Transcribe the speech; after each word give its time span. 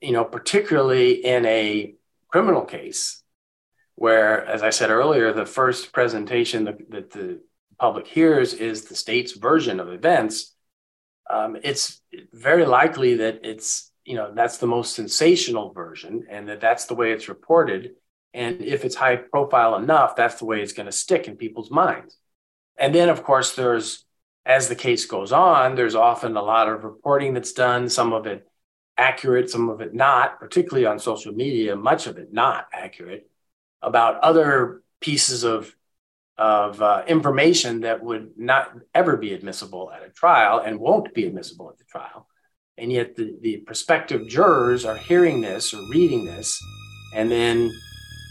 you 0.00 0.12
know, 0.12 0.24
particularly 0.24 1.24
in 1.24 1.44
a 1.46 1.94
criminal 2.28 2.64
case, 2.64 3.22
where, 3.96 4.46
as 4.46 4.62
I 4.62 4.70
said 4.70 4.90
earlier, 4.90 5.32
the 5.32 5.44
first 5.44 5.92
presentation 5.92 6.64
that, 6.64 6.90
that 6.90 7.10
the 7.10 7.40
public 7.78 8.06
hears 8.06 8.54
is 8.54 8.84
the 8.84 8.96
state's 8.96 9.32
version 9.32 9.78
of 9.78 9.92
events, 9.92 10.54
um, 11.28 11.56
it's 11.62 12.00
very 12.32 12.64
likely 12.64 13.16
that 13.16 13.40
it's, 13.44 13.92
you 14.04 14.16
know, 14.16 14.32
that's 14.34 14.58
the 14.58 14.66
most 14.66 14.94
sensational 14.94 15.72
version 15.72 16.26
and 16.30 16.48
that 16.48 16.60
that's 16.60 16.86
the 16.86 16.94
way 16.94 17.12
it's 17.12 17.28
reported. 17.28 17.92
And 18.32 18.62
if 18.62 18.84
it's 18.84 18.94
high 18.94 19.16
profile 19.16 19.76
enough, 19.76 20.16
that's 20.16 20.36
the 20.36 20.44
way 20.44 20.62
it's 20.62 20.72
going 20.72 20.86
to 20.86 20.92
stick 20.92 21.28
in 21.28 21.36
people's 21.36 21.70
minds. 21.70 22.16
And 22.76 22.94
then, 22.94 23.08
of 23.10 23.22
course, 23.22 23.54
there's, 23.54 24.04
as 24.46 24.68
the 24.68 24.74
case 24.74 25.04
goes 25.04 25.30
on, 25.30 25.74
there's 25.74 25.94
often 25.94 26.36
a 26.36 26.42
lot 26.42 26.68
of 26.68 26.84
reporting 26.84 27.34
that's 27.34 27.52
done, 27.52 27.88
some 27.88 28.12
of 28.12 28.26
it 28.26 28.46
accurate, 29.00 29.50
some 29.50 29.68
of 29.70 29.80
it 29.80 29.94
not, 29.94 30.38
particularly 30.38 30.86
on 30.86 30.98
social 30.98 31.32
media, 31.32 31.74
much 31.74 32.06
of 32.06 32.18
it 32.18 32.32
not 32.32 32.68
accurate, 32.72 33.28
about 33.82 34.20
other 34.20 34.82
pieces 35.00 35.42
of, 35.42 35.74
of 36.36 36.82
uh, 36.82 37.02
information 37.08 37.80
that 37.80 38.02
would 38.02 38.32
not 38.36 38.72
ever 38.94 39.16
be 39.16 39.32
admissible 39.32 39.90
at 39.90 40.06
a 40.06 40.10
trial 40.10 40.60
and 40.64 40.78
won't 40.78 41.14
be 41.14 41.26
admissible 41.26 41.70
at 41.70 41.78
the 41.78 41.84
trial. 41.84 42.28
And 42.76 42.92
yet 42.92 43.16
the, 43.16 43.36
the 43.40 43.56
prospective 43.58 44.28
jurors 44.28 44.84
are 44.84 44.96
hearing 44.96 45.40
this 45.40 45.74
or 45.74 45.80
reading 45.90 46.24
this, 46.24 46.58
and 47.14 47.30
then 47.30 47.70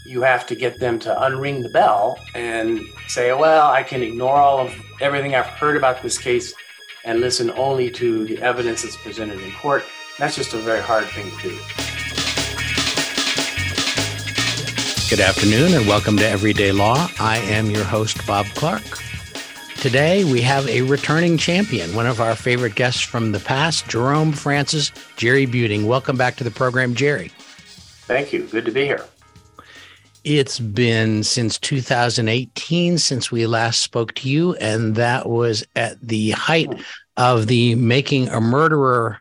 you 0.06 0.22
have 0.22 0.46
to 0.46 0.54
get 0.54 0.80
them 0.80 0.98
to 1.00 1.14
unring 1.14 1.62
the 1.62 1.68
bell 1.70 2.18
and 2.34 2.80
say, 3.08 3.32
well, 3.32 3.70
I 3.70 3.82
can 3.82 4.02
ignore 4.02 4.36
all 4.36 4.58
of 4.58 4.74
everything 5.00 5.34
I've 5.34 5.46
heard 5.46 5.76
about 5.76 6.02
this 6.02 6.18
case 6.18 6.54
and 7.04 7.20
listen 7.20 7.50
only 7.52 7.90
to 7.92 8.24
the 8.24 8.40
evidence 8.42 8.82
that's 8.82 8.96
presented 8.96 9.40
in 9.40 9.52
court. 9.52 9.84
That's 10.20 10.36
just 10.36 10.52
a 10.52 10.58
very 10.58 10.82
hard 10.82 11.06
thing 11.06 11.30
to 11.30 11.48
do. 11.48 11.58
Good 15.08 15.20
afternoon 15.20 15.72
and 15.72 15.88
welcome 15.88 16.18
to 16.18 16.28
Everyday 16.28 16.72
Law. 16.72 17.08
I 17.18 17.38
am 17.38 17.70
your 17.70 17.84
host, 17.84 18.26
Bob 18.26 18.44
Clark. 18.48 18.82
Today 19.76 20.24
we 20.24 20.42
have 20.42 20.68
a 20.68 20.82
returning 20.82 21.38
champion, 21.38 21.94
one 21.94 22.06
of 22.06 22.20
our 22.20 22.36
favorite 22.36 22.74
guests 22.74 23.00
from 23.00 23.32
the 23.32 23.40
past, 23.40 23.88
Jerome 23.88 24.32
Francis, 24.32 24.92
Jerry 25.16 25.46
Buting. 25.46 25.86
Welcome 25.86 26.18
back 26.18 26.36
to 26.36 26.44
the 26.44 26.50
program, 26.50 26.94
Jerry. 26.94 27.28
Thank 28.02 28.30
you. 28.34 28.46
Good 28.46 28.66
to 28.66 28.72
be 28.72 28.84
here. 28.84 29.06
It's 30.24 30.60
been 30.60 31.24
since 31.24 31.58
2018 31.58 32.98
since 32.98 33.32
we 33.32 33.46
last 33.46 33.80
spoke 33.80 34.12
to 34.16 34.28
you, 34.28 34.54
and 34.56 34.96
that 34.96 35.30
was 35.30 35.64
at 35.76 35.98
the 36.06 36.32
height 36.32 36.74
of 37.16 37.46
the 37.46 37.74
Making 37.74 38.28
a 38.28 38.38
Murderer 38.38 39.19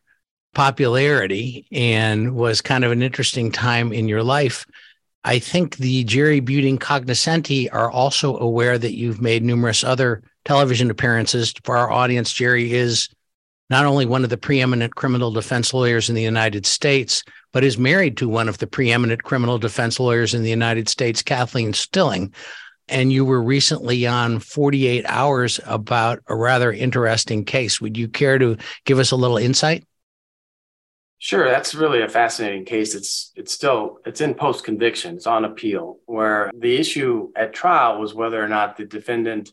popularity 0.54 1.66
and 1.72 2.36
was 2.36 2.62
kind 2.62 2.84
of 2.84 2.92
an 2.92 3.02
interesting 3.02 3.52
time 3.52 3.94
in 3.94 4.08
your 4.08 4.24
life. 4.24 4.66
I 5.24 5.40
think 5.40 5.78
the 5.78 6.04
Jerry 6.06 6.40
Buting 6.40 6.80
cognoscenti 6.80 7.70
are 7.70 7.92
also 7.92 8.38
aware 8.38 8.78
that 8.78 8.96
you've 8.96 9.22
made 9.22 9.44
numerous 9.44 9.84
other 9.84 10.24
television 10.46 10.90
appearances. 10.90 11.54
For 11.64 11.78
our 11.78 11.92
audience, 11.92 12.34
Jerry 12.34 12.74
is 12.74 13.10
not 13.70 13.86
only 13.86 14.06
one 14.06 14.24
of 14.24 14.30
the 14.30 14.38
preeminent 14.38 14.96
criminal 14.96 15.32
defense 15.32 15.74
lawyers 15.74 16.10
in 16.10 16.16
the 16.16 16.24
United 16.24 16.66
States, 16.66 17.24
but 17.52 17.64
is 17.64 17.78
married 17.78 18.18
to 18.18 18.30
one 18.30 18.50
of 18.50 18.58
the 18.58 18.68
preeminent 18.68 19.24
criminal 19.24 19.58
defense 19.58 20.00
lawyers 20.00 20.34
in 20.34 20.44
the 20.44 20.50
United 20.50 20.90
States, 20.90 21.22
Kathleen 21.22 21.74
Stilling. 21.74 22.34
And 22.88 23.14
you 23.14 23.24
were 23.24 23.42
recently 23.42 24.08
on 24.08 24.40
48 24.40 25.06
Hours 25.08 25.60
about 25.66 26.20
a 26.28 26.36
rather 26.36 26.72
interesting 26.72 27.46
case. 27.46 27.80
Would 27.80 27.98
you 27.98 28.08
care 28.08 28.40
to 28.40 28.58
give 28.86 28.98
us 28.98 29.12
a 29.12 29.16
little 29.16 29.38
insight? 29.38 29.86
Sure, 31.30 31.48
that's 31.48 31.76
really 31.76 32.02
a 32.02 32.10
fascinating 32.10 32.66
case. 32.66 32.96
It's 32.96 33.32
it's 33.36 33.54
still 33.54 34.00
it's 34.04 34.20
in 34.20 34.34
post 34.34 34.64
conviction. 34.64 35.16
It's 35.16 35.28
on 35.28 35.46
appeal, 35.46 36.00
where 36.08 36.50
the 36.58 36.76
issue 36.76 37.32
at 37.36 37.54
trial 37.54 38.00
was 38.00 38.16
whether 38.16 38.44
or 38.44 38.48
not 38.48 38.78
the 38.78 38.86
defendant 38.86 39.52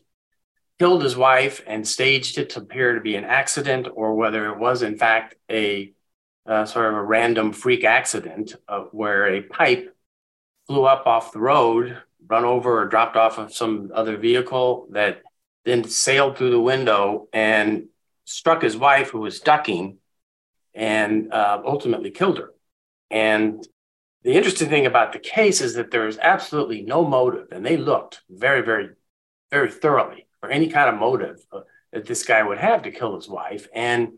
killed 0.79 1.03
his 1.03 1.15
wife 1.15 1.61
and 1.67 1.87
staged 1.87 2.39
it 2.39 2.49
to 2.49 2.61
appear 2.61 2.95
to 2.95 3.01
be 3.01 3.15
an 3.15 3.25
accident, 3.25 3.87
or 3.93 4.15
whether 4.15 4.51
it 4.51 4.57
was 4.57 4.81
in 4.81 4.97
fact 4.97 5.35
a 5.51 5.93
uh, 6.47 6.65
sort 6.65 6.87
of 6.87 6.95
a 6.95 7.03
random 7.03 7.53
freak 7.53 7.83
accident 7.83 8.55
of 8.67 8.89
where 8.91 9.27
a 9.27 9.43
pipe 9.43 9.95
flew 10.65 10.83
up 10.83 11.05
off 11.05 11.31
the 11.31 11.39
road, 11.39 11.95
run 12.27 12.43
over 12.43 12.81
or 12.81 12.87
dropped 12.87 13.15
off 13.15 13.37
of 13.37 13.53
some 13.53 13.91
other 13.93 14.17
vehicle 14.17 14.87
that 14.93 15.21
then 15.63 15.83
sailed 15.83 16.39
through 16.39 16.49
the 16.49 16.59
window 16.59 17.27
and 17.31 17.85
struck 18.25 18.63
his 18.63 18.75
wife, 18.75 19.11
who 19.11 19.19
was 19.19 19.41
ducking, 19.41 19.99
and 20.77 21.33
uh, 21.33 21.59
ultimately 21.65 22.11
killed 22.11 22.37
her. 22.37 22.53
And 23.09 23.67
the 24.23 24.33
interesting 24.33 24.69
thing 24.69 24.85
about 24.85 25.11
the 25.11 25.19
case 25.19 25.59
is 25.59 25.73
that 25.73 25.89
there 25.89 26.07
is 26.07 26.19
absolutely 26.21 26.83
no 26.83 27.03
motive, 27.03 27.47
and 27.51 27.65
they 27.65 27.77
looked 27.77 28.21
very, 28.29 28.61
very, 28.61 28.89
very 29.49 29.71
thoroughly 29.71 30.27
for 30.39 30.49
any 30.49 30.69
kind 30.69 30.89
of 30.89 30.99
motive 30.99 31.43
uh, 31.51 31.61
that 31.91 32.05
this 32.05 32.23
guy 32.23 32.43
would 32.43 32.59
have 32.59 32.83
to 32.83 32.91
kill 32.91 33.15
his 33.15 33.27
wife. 33.27 33.67
And 33.73 34.13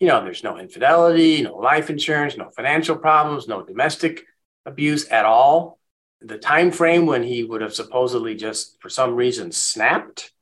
you 0.00 0.08
know, 0.08 0.22
there's 0.22 0.42
no 0.42 0.58
infidelity, 0.58 1.42
no 1.42 1.54
life 1.56 1.88
insurance, 1.88 2.36
no 2.36 2.50
financial 2.50 2.96
problems, 2.96 3.46
no 3.46 3.62
domestic 3.62 4.24
abuse 4.66 5.08
at 5.08 5.24
all. 5.24 5.78
The 6.20 6.38
time 6.38 6.72
frame 6.72 7.06
when 7.06 7.22
he 7.22 7.44
would 7.44 7.62
have 7.62 7.72
supposedly 7.72 8.34
just 8.34 8.76
for 8.80 8.88
some 8.88 9.14
reason 9.14 9.52
snapped 9.52 10.32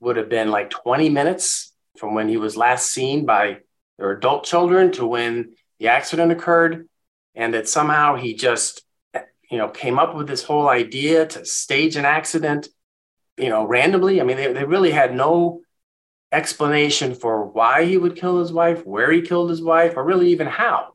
would 0.00 0.16
have 0.16 0.28
been 0.28 0.50
like 0.50 0.70
20 0.70 1.10
minutes 1.10 1.72
from 1.98 2.14
when 2.14 2.28
he 2.28 2.36
was 2.36 2.56
last 2.56 2.92
seen 2.92 3.26
by 3.26 3.58
their 3.98 4.10
adult 4.12 4.44
children 4.44 4.92
to 4.92 5.06
when 5.06 5.54
the 5.78 5.88
accident 5.88 6.32
occurred 6.32 6.88
and 7.34 7.54
that 7.54 7.68
somehow 7.68 8.16
he 8.16 8.34
just 8.34 8.82
you 9.50 9.58
know 9.58 9.68
came 9.68 9.98
up 9.98 10.14
with 10.14 10.26
this 10.26 10.42
whole 10.42 10.68
idea 10.68 11.26
to 11.26 11.44
stage 11.44 11.96
an 11.96 12.04
accident 12.04 12.68
you 13.36 13.48
know 13.48 13.64
randomly 13.64 14.20
i 14.20 14.24
mean 14.24 14.36
they, 14.36 14.52
they 14.52 14.64
really 14.64 14.90
had 14.90 15.14
no 15.14 15.60
explanation 16.32 17.14
for 17.14 17.46
why 17.46 17.84
he 17.84 17.96
would 17.96 18.16
kill 18.16 18.40
his 18.40 18.52
wife, 18.52 18.84
where 18.86 19.10
he 19.10 19.22
killed 19.22 19.50
his 19.50 19.62
wife, 19.62 19.94
or 19.96 20.04
really 20.04 20.30
even 20.30 20.46
how, 20.46 20.92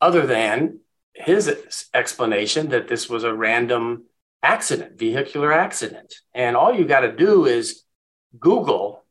other 0.00 0.26
than 0.26 0.80
his 1.14 1.86
explanation 1.92 2.70
that 2.70 2.88
this 2.88 3.08
was 3.08 3.24
a 3.24 3.34
random 3.34 4.04
accident, 4.42 4.98
vehicular 4.98 5.52
accident. 5.52 6.14
And 6.32 6.56
all 6.56 6.74
you 6.74 6.84
got 6.84 7.00
to 7.00 7.12
do 7.12 7.46
is 7.46 7.82
Google 8.38 9.04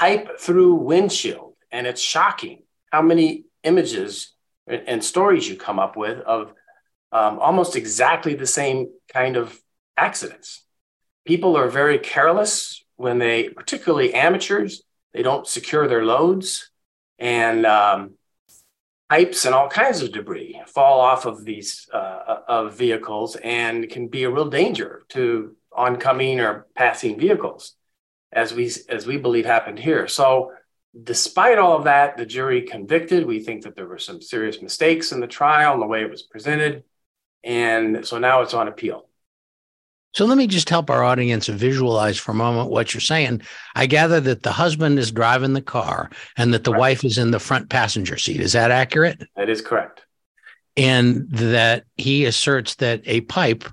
type 0.00 0.38
through 0.38 0.74
windshield, 0.76 1.53
and 1.74 1.88
it's 1.88 2.00
shocking 2.00 2.62
how 2.92 3.02
many 3.02 3.46
images 3.64 4.32
and 4.68 5.04
stories 5.04 5.48
you 5.48 5.56
come 5.56 5.80
up 5.80 5.96
with 5.96 6.20
of 6.20 6.52
um, 7.10 7.38
almost 7.40 7.76
exactly 7.76 8.34
the 8.34 8.46
same 8.46 8.88
kind 9.12 9.36
of 9.36 9.60
accidents. 9.96 10.64
People 11.26 11.56
are 11.56 11.68
very 11.68 11.98
careless 11.98 12.82
when 12.96 13.18
they, 13.18 13.48
particularly 13.48 14.14
amateurs, 14.14 14.82
they 15.12 15.22
don't 15.22 15.46
secure 15.46 15.88
their 15.88 16.04
loads, 16.04 16.70
and 17.18 17.66
um, 17.66 18.14
pipes 19.08 19.44
and 19.44 19.54
all 19.54 19.68
kinds 19.68 20.00
of 20.00 20.12
debris 20.12 20.60
fall 20.66 21.00
off 21.00 21.26
of 21.26 21.44
these 21.44 21.88
uh, 21.92 22.38
of 22.48 22.74
vehicles 22.76 23.36
and 23.36 23.88
can 23.90 24.06
be 24.08 24.22
a 24.24 24.30
real 24.30 24.48
danger 24.48 25.02
to 25.08 25.56
oncoming 25.72 26.40
or 26.40 26.66
passing 26.76 27.18
vehicles, 27.18 27.74
as 28.32 28.54
we 28.54 28.70
as 28.88 29.06
we 29.06 29.16
believe 29.16 29.44
happened 29.44 29.80
here. 29.80 30.06
So. 30.06 30.52
Despite 31.02 31.58
all 31.58 31.76
of 31.76 31.84
that, 31.84 32.16
the 32.16 32.26
jury 32.26 32.62
convicted. 32.62 33.26
We 33.26 33.40
think 33.40 33.62
that 33.62 33.74
there 33.74 33.86
were 33.86 33.98
some 33.98 34.22
serious 34.22 34.62
mistakes 34.62 35.12
in 35.12 35.20
the 35.20 35.26
trial 35.26 35.72
and 35.74 35.82
the 35.82 35.86
way 35.86 36.02
it 36.02 36.10
was 36.10 36.22
presented. 36.22 36.84
And 37.42 38.06
so 38.06 38.18
now 38.18 38.42
it's 38.42 38.54
on 38.54 38.68
appeal. 38.68 39.08
So 40.14 40.26
let 40.26 40.38
me 40.38 40.46
just 40.46 40.70
help 40.70 40.90
our 40.90 41.02
audience 41.02 41.48
visualize 41.48 42.16
for 42.16 42.30
a 42.30 42.36
moment 42.36 42.70
what 42.70 42.94
you're 42.94 43.00
saying. 43.00 43.42
I 43.74 43.86
gather 43.86 44.20
that 44.20 44.44
the 44.44 44.52
husband 44.52 45.00
is 45.00 45.10
driving 45.10 45.54
the 45.54 45.60
car 45.60 46.08
and 46.36 46.54
that 46.54 46.62
the 46.62 46.70
wife 46.70 47.04
is 47.04 47.18
in 47.18 47.32
the 47.32 47.40
front 47.40 47.68
passenger 47.68 48.16
seat. 48.16 48.40
Is 48.40 48.52
that 48.52 48.70
accurate? 48.70 49.24
That 49.34 49.48
is 49.48 49.60
correct. 49.60 50.02
And 50.76 51.28
that 51.30 51.84
he 51.96 52.26
asserts 52.26 52.76
that 52.76 53.02
a 53.06 53.22
pipe 53.22 53.64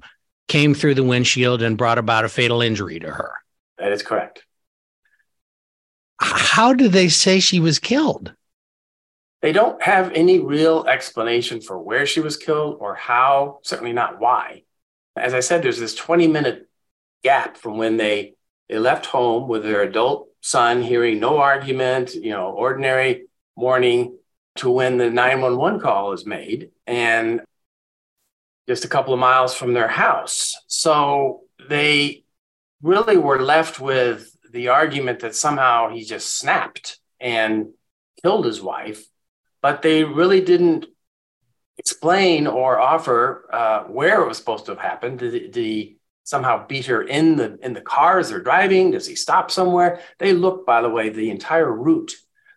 came 0.47 0.73
through 0.73 0.95
the 0.95 1.03
windshield 1.03 1.61
and 1.61 1.77
brought 1.77 1.99
about 1.99 2.25
a 2.25 2.29
fatal 2.29 2.63
injury 2.63 2.99
to 2.99 3.11
her. 3.11 3.33
That 3.77 3.91
is 3.91 4.01
correct. 4.01 4.43
How 6.21 6.73
do 6.73 6.87
they 6.87 7.09
say 7.09 7.39
she 7.39 7.59
was 7.59 7.79
killed? 7.79 8.33
They 9.41 9.51
don't 9.51 9.81
have 9.81 10.11
any 10.13 10.39
real 10.39 10.85
explanation 10.85 11.61
for 11.61 11.79
where 11.79 12.05
she 12.05 12.19
was 12.19 12.37
killed 12.37 12.77
or 12.79 12.93
how, 12.93 13.59
certainly 13.63 13.91
not 13.91 14.19
why. 14.19 14.63
As 15.15 15.33
I 15.33 15.39
said, 15.39 15.63
there's 15.63 15.79
this 15.79 15.95
20 15.95 16.27
minute 16.27 16.69
gap 17.23 17.57
from 17.57 17.77
when 17.77 17.97
they, 17.97 18.35
they 18.69 18.77
left 18.77 19.07
home 19.07 19.47
with 19.47 19.63
their 19.63 19.81
adult 19.81 20.29
son 20.41 20.83
hearing 20.83 21.19
no 21.19 21.39
argument, 21.39 22.13
you 22.13 22.31
know, 22.31 22.51
ordinary 22.51 23.25
morning 23.57 24.17
to 24.57 24.69
when 24.69 24.97
the 24.97 25.09
911 25.09 25.79
call 25.79 26.13
is 26.13 26.25
made 26.25 26.69
and 26.85 27.41
just 28.67 28.85
a 28.85 28.89
couple 28.89 29.13
of 29.13 29.19
miles 29.19 29.55
from 29.55 29.73
their 29.73 29.87
house. 29.87 30.55
So 30.67 31.41
they 31.67 32.23
really 32.83 33.17
were 33.17 33.41
left 33.41 33.79
with 33.79 34.30
the 34.51 34.69
argument 34.69 35.19
that 35.19 35.35
somehow 35.35 35.89
he 35.89 36.03
just 36.03 36.37
snapped 36.37 36.99
and 37.19 37.69
killed 38.21 38.45
his 38.45 38.61
wife, 38.61 39.05
but 39.61 39.81
they 39.81 40.03
really 40.03 40.41
didn't 40.41 40.85
explain 41.77 42.47
or 42.47 42.79
offer 42.79 43.49
uh, 43.51 43.83
where 43.85 44.21
it 44.21 44.27
was 44.27 44.37
supposed 44.37 44.65
to 44.65 44.71
have 44.71 44.79
happened. 44.79 45.19
Did, 45.19 45.51
did 45.51 45.55
he 45.55 45.97
somehow 46.23 46.65
beat 46.67 46.85
her 46.85 47.01
in 47.01 47.35
the 47.35 47.57
in 47.61 47.73
the 47.73 47.81
cars 47.81 48.29
they're 48.29 48.41
driving? 48.41 48.91
Does 48.91 49.07
he 49.07 49.15
stop 49.15 49.51
somewhere? 49.51 50.01
They 50.19 50.33
look, 50.33 50.65
by 50.65 50.81
the 50.81 50.89
way, 50.89 51.09
the 51.09 51.29
entire 51.29 51.71
route 51.71 52.13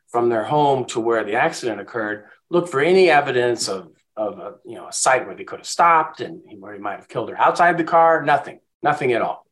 from 0.09 0.29
their 0.29 0.45
home 0.45 0.85
to 0.87 1.01
where 1.01 1.25
the 1.25 1.35
accident 1.35 1.81
occurred. 1.81 2.27
Look 2.51 2.69
for 2.69 2.81
any 2.81 3.11
evidence 3.11 3.69
of 3.69 3.91
of 4.17 4.39
a 4.39 4.55
you 4.65 4.77
know 4.77 4.89
a 4.89 4.93
site 4.93 5.27
where 5.27 5.35
they 5.35 5.45
could 5.45 5.61
have 5.61 5.67
stopped 5.67 6.21
and 6.21 6.43
where 6.59 6.75
he 6.75 6.79
might 6.79 6.97
have 6.97 7.09
killed 7.09 7.31
her 7.31 7.39
outside 7.39 7.79
the 7.79 7.85
car. 7.85 8.23
Nothing, 8.23 8.61
nothing 8.83 9.13
at 9.13 9.23
all. 9.23 9.44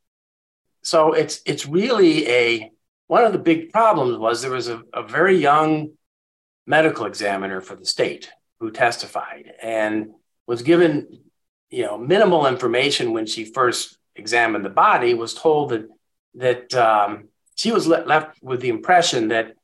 So 0.82 1.12
it's 1.12 1.40
it's 1.46 1.66
really 1.66 2.28
a 2.28 2.70
one 3.06 3.24
of 3.24 3.32
the 3.32 3.38
big 3.38 3.70
problems 3.70 4.18
was 4.18 4.42
there 4.42 4.50
was 4.50 4.68
a, 4.68 4.82
a 4.92 5.02
very 5.02 5.36
young 5.36 5.92
medical 6.66 7.06
examiner 7.06 7.60
for 7.60 7.74
the 7.76 7.84
state 7.84 8.30
who 8.60 8.70
testified 8.70 9.52
and 9.62 10.10
was 10.46 10.62
given 10.62 11.20
you 11.70 11.84
know 11.84 11.98
minimal 11.98 12.46
information 12.46 13.12
when 13.12 13.26
she 13.26 13.44
first 13.44 13.98
examined 14.16 14.64
the 14.64 14.70
body 14.70 15.14
was 15.14 15.34
told 15.34 15.70
that 15.70 15.88
that 16.34 16.74
um, 16.74 17.28
she 17.54 17.72
was 17.72 17.86
le- 17.86 18.04
left 18.06 18.42
with 18.42 18.60
the 18.60 18.68
impression 18.68 19.28
that 19.28 19.54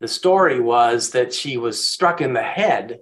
the 0.00 0.08
story 0.08 0.60
was 0.60 1.10
that 1.10 1.32
she 1.32 1.56
was 1.56 1.86
struck 1.86 2.20
in 2.20 2.32
the 2.32 2.42
head 2.42 3.00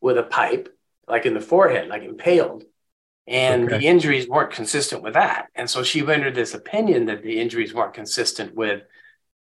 with 0.00 0.18
a 0.18 0.22
pipe 0.22 0.68
like 1.08 1.26
in 1.26 1.34
the 1.34 1.40
forehead 1.40 1.88
like 1.88 2.02
impaled 2.02 2.64
and 3.30 3.64
okay. 3.64 3.78
the 3.78 3.86
injuries 3.86 4.28
weren't 4.28 4.52
consistent 4.52 5.02
with 5.02 5.14
that 5.14 5.46
and 5.54 5.70
so 5.70 5.82
she 5.82 6.02
rendered 6.02 6.34
this 6.34 6.52
opinion 6.54 7.06
that 7.06 7.22
the 7.22 7.40
injuries 7.40 7.72
weren't 7.72 7.94
consistent 7.94 8.54
with 8.54 8.82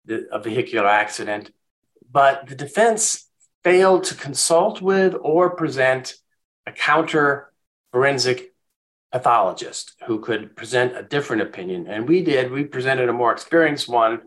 the, 0.06 0.28
a 0.32 0.40
vehicular 0.40 0.88
accident 0.88 1.52
but 2.12 2.48
the 2.48 2.56
defense 2.56 3.28
failed 3.64 4.04
to 4.06 4.16
consult 4.16 4.82
with 4.82 5.16
or 5.20 5.50
present 5.56 6.16
a 6.66 6.72
counter 6.72 7.52
forensic 7.92 8.54
pathologist 9.12 9.96
who 10.06 10.20
could 10.20 10.56
present 10.56 10.96
a 10.96 11.04
different 11.04 11.42
opinion. 11.42 11.88
And 11.88 12.08
we 12.08 12.24
did, 12.24 12.52
we 12.52 12.64
presented 12.66 13.10
a 13.10 13.14
more 13.14 13.32
experienced 13.32 13.88
one 13.88 14.22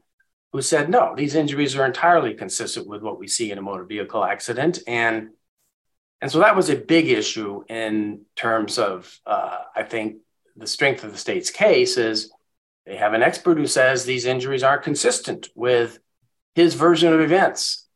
who 0.52 0.62
said, 0.62 0.90
no, 0.90 1.14
these 1.16 1.34
injuries 1.34 1.76
are 1.76 1.86
entirely 1.86 2.34
consistent 2.34 2.88
with 2.88 3.02
what 3.02 3.18
we 3.18 3.28
see 3.28 3.52
in 3.52 3.58
a 3.58 3.62
motor 3.62 3.84
vehicle 3.84 4.24
accident. 4.24 4.80
And, 4.86 5.30
and 6.20 6.30
so 6.30 6.40
that 6.40 6.56
was 6.56 6.68
a 6.68 6.76
big 6.76 7.08
issue 7.08 7.64
in 7.68 8.22
terms 8.36 8.78
of, 8.78 9.18
uh, 9.26 9.58
I 9.74 9.82
think, 9.82 10.16
the 10.56 10.66
strength 10.66 11.04
of 11.04 11.12
the 11.12 11.18
state's 11.18 11.50
case 11.50 11.96
is 11.96 12.30
they 12.86 12.96
have 12.96 13.14
an 13.14 13.22
expert 13.22 13.56
who 13.56 13.66
says 13.66 14.04
these 14.04 14.26
injuries 14.26 14.62
aren't 14.62 14.82
consistent 14.82 15.48
with 15.54 15.98
his 16.54 16.74
version 16.74 17.12
of 17.12 17.20
events. 17.20 17.86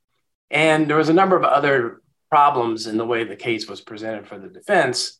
And 0.50 0.88
there 0.88 0.96
was 0.96 1.08
a 1.08 1.14
number 1.14 1.36
of 1.36 1.44
other 1.44 2.00
problems 2.30 2.86
in 2.86 2.96
the 2.96 3.06
way 3.06 3.24
the 3.24 3.36
case 3.36 3.68
was 3.68 3.80
presented 3.80 4.26
for 4.26 4.38
the 4.38 4.48
defense 4.48 5.18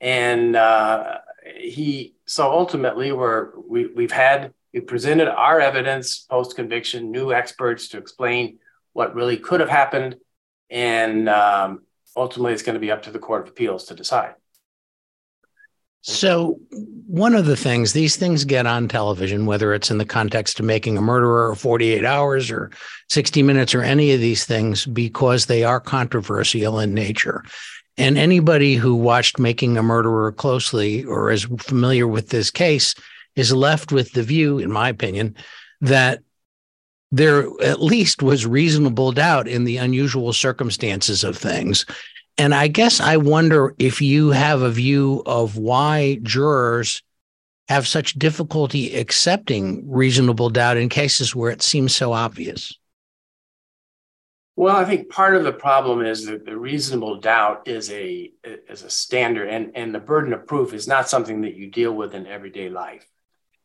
and 0.00 0.56
uh, 0.56 1.18
he 1.56 2.14
so 2.26 2.50
ultimately 2.50 3.12
we're 3.12 3.50
we, 3.68 3.86
we've 3.86 4.12
had 4.12 4.52
we 4.72 4.80
presented 4.80 5.28
our 5.28 5.60
evidence 5.60 6.18
post 6.18 6.56
conviction 6.56 7.10
new 7.10 7.32
experts 7.32 7.88
to 7.88 7.98
explain 7.98 8.58
what 8.92 9.14
really 9.14 9.36
could 9.36 9.60
have 9.60 9.68
happened 9.68 10.16
and 10.70 11.28
um, 11.28 11.82
ultimately 12.16 12.52
it's 12.52 12.62
going 12.62 12.74
to 12.74 12.80
be 12.80 12.90
up 12.90 13.02
to 13.02 13.10
the 13.10 13.18
court 13.18 13.42
of 13.42 13.48
appeals 13.48 13.84
to 13.86 13.94
decide. 13.94 14.34
So 16.02 16.58
one 17.06 17.34
of 17.34 17.44
the 17.44 17.56
things 17.56 17.92
these 17.92 18.16
things 18.16 18.44
get 18.44 18.66
on 18.66 18.88
television 18.88 19.44
whether 19.44 19.74
it's 19.74 19.90
in 19.90 19.98
the 19.98 20.06
context 20.06 20.58
of 20.58 20.64
making 20.64 20.96
a 20.96 21.02
murderer 21.02 21.50
or 21.50 21.54
48 21.54 22.06
hours 22.06 22.50
or 22.50 22.70
60 23.10 23.42
minutes 23.42 23.74
or 23.74 23.82
any 23.82 24.12
of 24.12 24.20
these 24.20 24.46
things 24.46 24.86
because 24.86 25.44
they 25.46 25.62
are 25.62 25.78
controversial 25.78 26.80
in 26.80 26.94
nature. 26.94 27.44
And 27.98 28.16
anybody 28.16 28.76
who 28.76 28.94
watched 28.94 29.38
Making 29.38 29.76
a 29.76 29.82
Murderer 29.82 30.32
closely 30.32 31.04
or 31.04 31.30
is 31.30 31.44
familiar 31.58 32.08
with 32.08 32.30
this 32.30 32.50
case 32.50 32.94
is 33.36 33.52
left 33.52 33.92
with 33.92 34.12
the 34.12 34.22
view, 34.22 34.58
in 34.58 34.72
my 34.72 34.88
opinion, 34.88 35.36
that 35.82 36.22
there 37.12 37.48
at 37.62 37.82
least 37.82 38.22
was 38.22 38.46
reasonable 38.46 39.12
doubt 39.12 39.48
in 39.48 39.64
the 39.64 39.76
unusual 39.76 40.32
circumstances 40.32 41.24
of 41.24 41.36
things. 41.36 41.84
And 42.38 42.54
I 42.54 42.68
guess 42.68 43.00
I 43.00 43.16
wonder 43.16 43.74
if 43.78 44.00
you 44.00 44.30
have 44.30 44.62
a 44.62 44.70
view 44.70 45.22
of 45.26 45.58
why 45.58 46.20
jurors 46.22 47.02
have 47.68 47.86
such 47.86 48.14
difficulty 48.14 48.96
accepting 48.96 49.88
reasonable 49.88 50.50
doubt 50.50 50.76
in 50.76 50.88
cases 50.88 51.36
where 51.36 51.50
it 51.50 51.62
seems 51.62 51.94
so 51.94 52.12
obvious. 52.12 52.76
Well, 54.56 54.74
I 54.76 54.84
think 54.84 55.08
part 55.08 55.36
of 55.36 55.44
the 55.44 55.52
problem 55.52 56.04
is 56.04 56.26
that 56.26 56.44
the 56.44 56.56
reasonable 56.56 57.20
doubt 57.20 57.68
is 57.68 57.90
a 57.92 58.32
is 58.44 58.82
a 58.82 58.90
standard, 58.90 59.48
and 59.48 59.72
and 59.74 59.94
the 59.94 60.00
burden 60.00 60.32
of 60.32 60.46
proof 60.46 60.74
is 60.74 60.88
not 60.88 61.08
something 61.08 61.42
that 61.42 61.54
you 61.54 61.70
deal 61.70 61.92
with 61.92 62.14
in 62.14 62.26
everyday 62.26 62.68
life. 62.68 63.06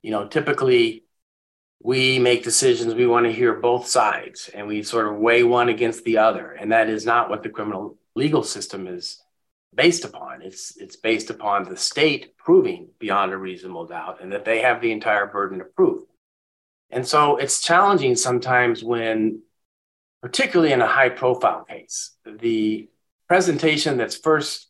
You 0.02 0.12
know, 0.12 0.28
typically 0.28 1.05
we 1.82 2.20
make 2.20 2.44
decisions. 2.44 2.94
We 2.94 3.08
want 3.08 3.26
to 3.26 3.32
hear 3.32 3.54
both 3.54 3.88
sides, 3.88 4.50
and 4.54 4.68
we 4.68 4.84
sort 4.84 5.08
of 5.08 5.18
weigh 5.18 5.44
one 5.44 5.70
against 5.70 6.04
the 6.04 6.18
other, 6.18 6.52
and 6.52 6.72
that 6.72 6.90
is 6.90 7.06
not 7.06 7.30
what 7.30 7.44
the 7.44 7.50
criminal 7.50 7.98
legal 8.16 8.44
system 8.44 8.88
is 8.88 9.22
based 9.74 10.06
upon. 10.06 10.42
It's 10.42 10.76
it's 10.78 10.96
based 10.96 11.30
upon 11.30 11.66
the 11.66 11.78
state 11.78 12.38
proving 12.38 12.90
beyond 13.00 13.34
a 13.34 13.38
reasonable 13.38 13.86
doubt, 13.88 14.22
and 14.22 14.32
that 14.32 14.46
they 14.46 14.62
have 14.62 14.82
the 14.82 14.92
entire 14.92 15.28
burden 15.28 15.62
of 15.62 15.76
proof. 15.76 16.04
And 16.90 17.06
so 17.06 17.38
it's 17.38 17.62
challenging 17.62 18.16
sometimes 18.16 18.84
when 18.84 19.42
particularly 20.26 20.74
in 20.74 20.82
a 20.82 20.88
high 20.88 21.10
profile 21.10 21.64
case. 21.66 22.16
The 22.26 22.90
presentation 23.28 23.98
that's 23.98 24.18
first 24.18 24.68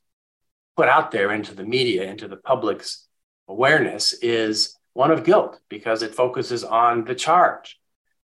put 0.76 0.90
out 0.90 1.12
there 1.12 1.32
into 1.32 1.56
the 1.56 1.64
media, 1.64 2.04
into 2.04 2.28
the 2.28 2.36
public's 2.36 3.08
awareness, 3.48 4.12
is 4.12 4.76
one 4.96 5.12
of 5.12 5.26
guilt 5.26 5.60
because 5.70 6.02
it 6.02 6.16
focuses 6.16 6.64
on 6.64 7.04
the 7.04 7.14
charge. 7.14 7.78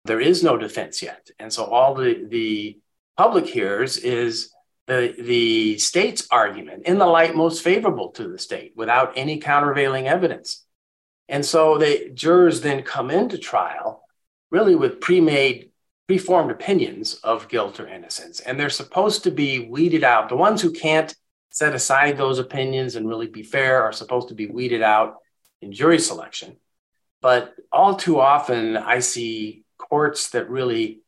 There 0.04 0.20
is 0.20 0.44
no 0.44 0.58
defense 0.58 1.02
yet. 1.02 1.30
And 1.38 1.50
so 1.50 1.64
all 1.64 1.94
the, 1.94 2.26
the 2.28 2.78
public 3.16 3.46
hears 3.46 3.96
is 3.96 4.52
the, 4.86 5.14
the 5.18 5.78
state's 5.78 6.28
argument 6.30 6.84
in 6.84 6.98
the 6.98 7.06
light 7.06 7.34
most 7.34 7.64
favorable 7.64 8.10
to 8.10 8.28
the 8.28 8.38
state 8.38 8.74
without 8.76 9.14
any 9.16 9.38
countervailing 9.38 10.08
evidence. 10.08 10.66
And 11.26 11.44
so 11.44 11.78
the 11.78 12.10
jurors 12.12 12.60
then 12.60 12.82
come 12.82 13.10
into 13.10 13.38
trial 13.38 14.02
really 14.50 14.74
with 14.74 15.00
pre 15.00 15.22
made 15.22 15.70
preformed 16.06 16.50
opinions 16.50 17.14
of 17.24 17.48
guilt 17.48 17.80
or 17.80 17.88
innocence. 17.88 18.40
And 18.40 18.60
they're 18.60 18.70
supposed 18.70 19.24
to 19.24 19.30
be 19.30 19.60
weeded 19.60 20.04
out. 20.04 20.28
The 20.28 20.36
ones 20.36 20.60
who 20.60 20.72
can't 20.72 21.14
set 21.50 21.74
aside 21.74 22.18
those 22.18 22.38
opinions 22.38 22.94
and 22.94 23.08
really 23.08 23.26
be 23.26 23.42
fair 23.42 23.82
are 23.82 23.92
supposed 23.92 24.28
to 24.28 24.34
be 24.34 24.46
weeded 24.46 24.82
out 24.82 25.16
in 25.60 25.72
jury 25.72 25.98
selection. 25.98 26.56
But 27.20 27.54
all 27.72 27.96
too 27.96 28.20
often, 28.20 28.76
I 28.76 29.00
see 29.00 29.64
courts 29.76 30.30
that 30.30 30.50
really 30.50 31.00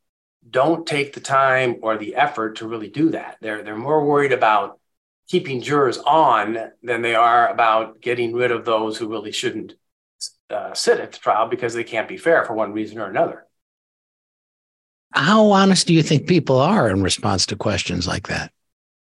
don't 0.49 0.87
take 0.87 1.13
the 1.13 1.21
time 1.21 1.77
or 1.83 1.97
the 1.97 2.17
effort 2.17 2.57
to 2.57 2.69
really 2.69 2.89
do 2.89 3.11
that. 3.11 3.37
They're, 3.41 3.63
they're 3.63 3.77
more 3.77 4.05
worried 4.05 4.33
about 4.33 4.81
keeping 5.29 5.61
jurors 5.61 5.99
on 5.99 6.59
than 6.83 7.03
they 7.03 7.15
are 7.15 7.49
about 7.49 8.01
getting 8.01 8.35
rid 8.35 8.51
of 8.51 8.65
those 8.65 8.97
who 8.97 9.09
really 9.09 9.31
shouldn't 9.31 9.75
uh, 10.51 10.75
sit 10.75 10.99
at 10.99 11.13
the 11.13 11.19
trial 11.19 11.47
because 11.47 11.75
they 11.75 11.85
can't 11.85 12.09
be 12.09 12.17
fair 12.17 12.45
for 12.45 12.55
one 12.55 12.73
reason 12.73 12.99
or 12.99 13.09
another. 13.09 13.47
How 15.13 15.51
honest 15.51 15.87
do 15.87 15.95
you 15.95 16.03
think 16.03 16.27
people 16.27 16.59
are 16.59 16.89
in 16.89 17.03
response 17.03 17.47
to 17.47 17.57
questions 17.57 18.07
like 18.07 18.29
that? 18.29 18.53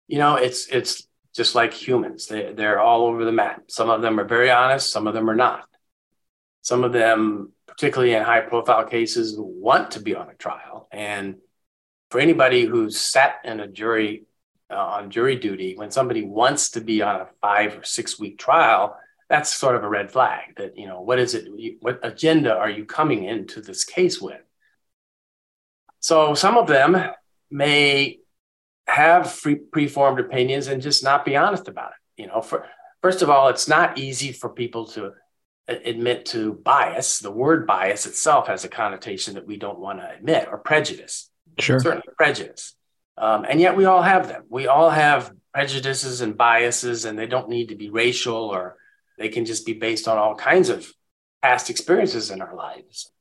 You 0.08 0.20
know, 0.20 0.36
it's 0.36 0.67
it's 0.67 1.08
just 1.36 1.55
like 1.55 1.74
humans. 1.74 2.27
They 2.27 2.53
they're 2.53 2.79
all 2.79 3.05
over 3.05 3.24
the 3.24 3.31
map. 3.31 3.63
Some 3.70 3.89
of 3.89 4.01
them 4.01 4.20
are 4.20 4.25
very 4.25 4.51
honest, 4.51 4.91
some 4.91 5.08
of 5.08 5.13
them 5.13 5.29
are 5.29 5.36
not. 5.36 5.65
Some 6.62 6.84
of 6.84 6.94
them, 6.94 7.51
particularly 7.68 8.13
in 8.13 8.24
high 8.24 8.41
profile 8.41 8.86
cases, 8.86 9.36
want 9.38 9.91
to 9.91 10.00
be 10.00 10.15
on 10.15 10.30
a 10.30 10.36
trial. 10.36 10.88
And 10.91 11.36
for 12.10 12.20
anybody 12.20 12.65
who's 12.65 13.00
sat 13.00 13.36
in 13.44 13.60
a 13.60 13.68
jury 13.68 14.25
uh, 14.70 14.75
on 14.77 15.10
jury 15.10 15.36
duty, 15.36 15.75
when 15.75 15.91
somebody 15.91 16.24
wants 16.24 16.72
to 16.72 16.82
be 16.82 17.01
on 17.01 17.22
a 17.22 17.27
five 17.41 17.77
or 17.77 17.84
six 17.84 18.20
week 18.20 18.38
trial, 18.38 18.96
that's 19.30 19.53
sort 19.53 19.75
of 19.75 19.84
a 19.84 19.89
red 19.89 20.12
flag 20.12 20.56
that, 20.58 20.77
you 20.77 20.88
know, 20.88 21.01
what 21.01 21.20
is 21.20 21.34
it? 21.34 21.48
What 21.82 22.00
agenda 22.03 22.56
are 22.56 22.70
you 22.70 22.86
coming 22.86 23.24
into 23.24 23.62
this 23.62 23.84
case 23.84 24.22
with? 24.22 24.41
So 26.00 26.34
some 26.34 26.58
of 26.58 26.68
them 26.68 26.98
may 27.50 28.20
have 28.88 29.32
free, 29.32 29.56
preformed 29.56 30.20
opinions 30.20 30.68
and 30.68 30.82
just 30.82 31.03
not 31.03 31.25
be 31.25 31.38
honest 31.38 31.68
about 31.68 31.91
it. 31.91 32.22
You 32.22 32.27
know, 32.27 32.41
for 32.41 32.68
first 33.01 33.22
of 33.22 33.30
all, 33.30 33.48
it's 33.48 33.68
not 33.68 33.98
easy 33.98 34.32
for 34.32 34.50
people 34.50 34.86
to 34.88 35.13
admit 35.68 36.25
to 36.27 36.53
bias. 36.53 37.20
The 37.20 37.32
word 37.32 37.68
bias 37.68 38.06
itself 38.06 38.48
has 38.48 38.65
a 38.65 38.70
connotation 38.70 39.36
that 39.36 39.48
we 39.48 39.58
don't 39.58 39.80
want 39.80 40.00
to 40.00 40.10
admit, 40.10 40.48
or 40.51 40.58
prejudice. 40.58 41.30
Sure, 41.60 41.80
certainly 41.80 42.08
prejudice. 42.18 42.75
Um, 43.18 43.46
and 43.48 43.60
yet 43.60 43.75
we 43.75 43.86
all 43.86 44.01
have 44.01 44.27
them. 44.27 44.44
We 44.50 44.68
all 44.68 44.89
have 44.89 45.32
prejudices 45.53 46.22
and 46.22 46.38
biases, 46.38 47.06
and 47.06 47.18
they 47.18 47.27
don't 47.27 47.50
need 47.50 47.70
to 47.70 47.75
be 47.75 47.89
racial, 47.89 48.36
or 48.36 48.77
they 49.18 49.30
can 49.30 49.46
just 49.46 49.65
be 49.65 49.74
based 49.74 50.08
on 50.08 50.18
all 50.18 50.36
kinds 50.36 50.70
of 50.70 50.91
past 51.41 51.70
experiences 51.70 52.32
in 52.32 52.41
our 52.41 52.56
lives 52.56 53.12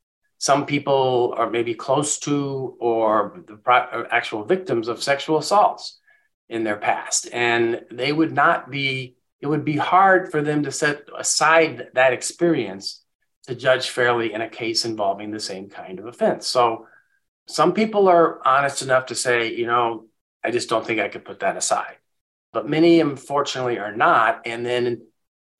some 0.41 0.65
people 0.65 1.35
are 1.37 1.51
maybe 1.51 1.75
close 1.75 2.19
to 2.21 2.75
or 2.81 3.45
the 3.47 3.61
actual 4.11 4.43
victims 4.43 4.89
of 4.89 5.03
sexual 5.03 5.37
assaults. 5.37 5.99
in 6.49 6.65
their 6.65 6.79
past. 6.79 7.29
And 7.33 7.83
they 7.93 8.11
would 8.11 8.33
not 8.33 8.71
be, 8.71 9.15
it 9.41 9.47
would 9.47 9.65
be 9.65 9.77
hard 9.77 10.31
for 10.31 10.43
them 10.43 10.63
to 10.65 10.73
set 10.73 11.09
aside 11.17 11.89
that 11.95 12.13
experience 12.13 13.03
to 13.47 13.55
judge 13.55 13.91
fairly 13.91 14.33
in 14.33 14.41
a 14.41 14.49
case 14.49 14.85
involving 14.85 15.31
the 15.31 15.41
same 15.41 15.69
kind 15.69 15.99
of 15.99 16.07
offense. 16.07 16.47
So 16.47 16.87
some 17.47 17.73
people 17.73 18.09
are 18.09 18.47
honest 18.47 18.83
enough 18.83 19.07
to 19.07 19.15
say, 19.15 19.55
you 19.55 19.67
know, 19.67 20.07
I 20.45 20.51
just 20.51 20.69
don't 20.69 20.87
think 20.87 21.01
I 21.01 21.09
could 21.09 21.25
put 21.25 21.41
that 21.41 21.57
aside. 21.57 21.97
But 22.53 22.69
many, 22.69 23.01
unfortunately, 23.01 23.79
are 23.79 23.95
not. 23.95 24.43
And 24.45 24.65
then 24.65 25.03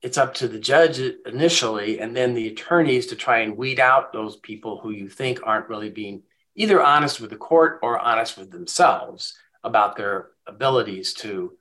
it's 0.01 0.17
up 0.17 0.33
to 0.35 0.47
the 0.47 0.59
judge 0.59 0.99
initially 1.25 1.99
and 1.99 2.15
then 2.15 2.33
the 2.33 2.47
attorneys 2.47 3.07
to 3.07 3.15
try 3.15 3.39
and 3.39 3.57
weed 3.57 3.79
out 3.79 4.13
those 4.13 4.37
people 4.37 4.79
who 4.79 4.91
you 4.91 5.07
think 5.07 5.39
aren't 5.43 5.69
really 5.69 5.89
being 5.89 6.23
either 6.55 6.83
honest 6.83 7.21
with 7.21 7.29
the 7.29 7.35
court 7.35 7.79
or 7.83 7.99
honest 7.99 8.37
with 8.37 8.51
themselves 8.51 9.35
about 9.63 9.95
their 9.95 10.29
abilities 10.47 11.13
to 11.13 11.53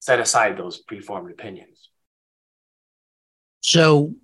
set 0.00 0.20
aside 0.20 0.56
those 0.56 0.78
preformed 0.78 1.30
opinions. 1.30 1.90
So, 3.60 4.14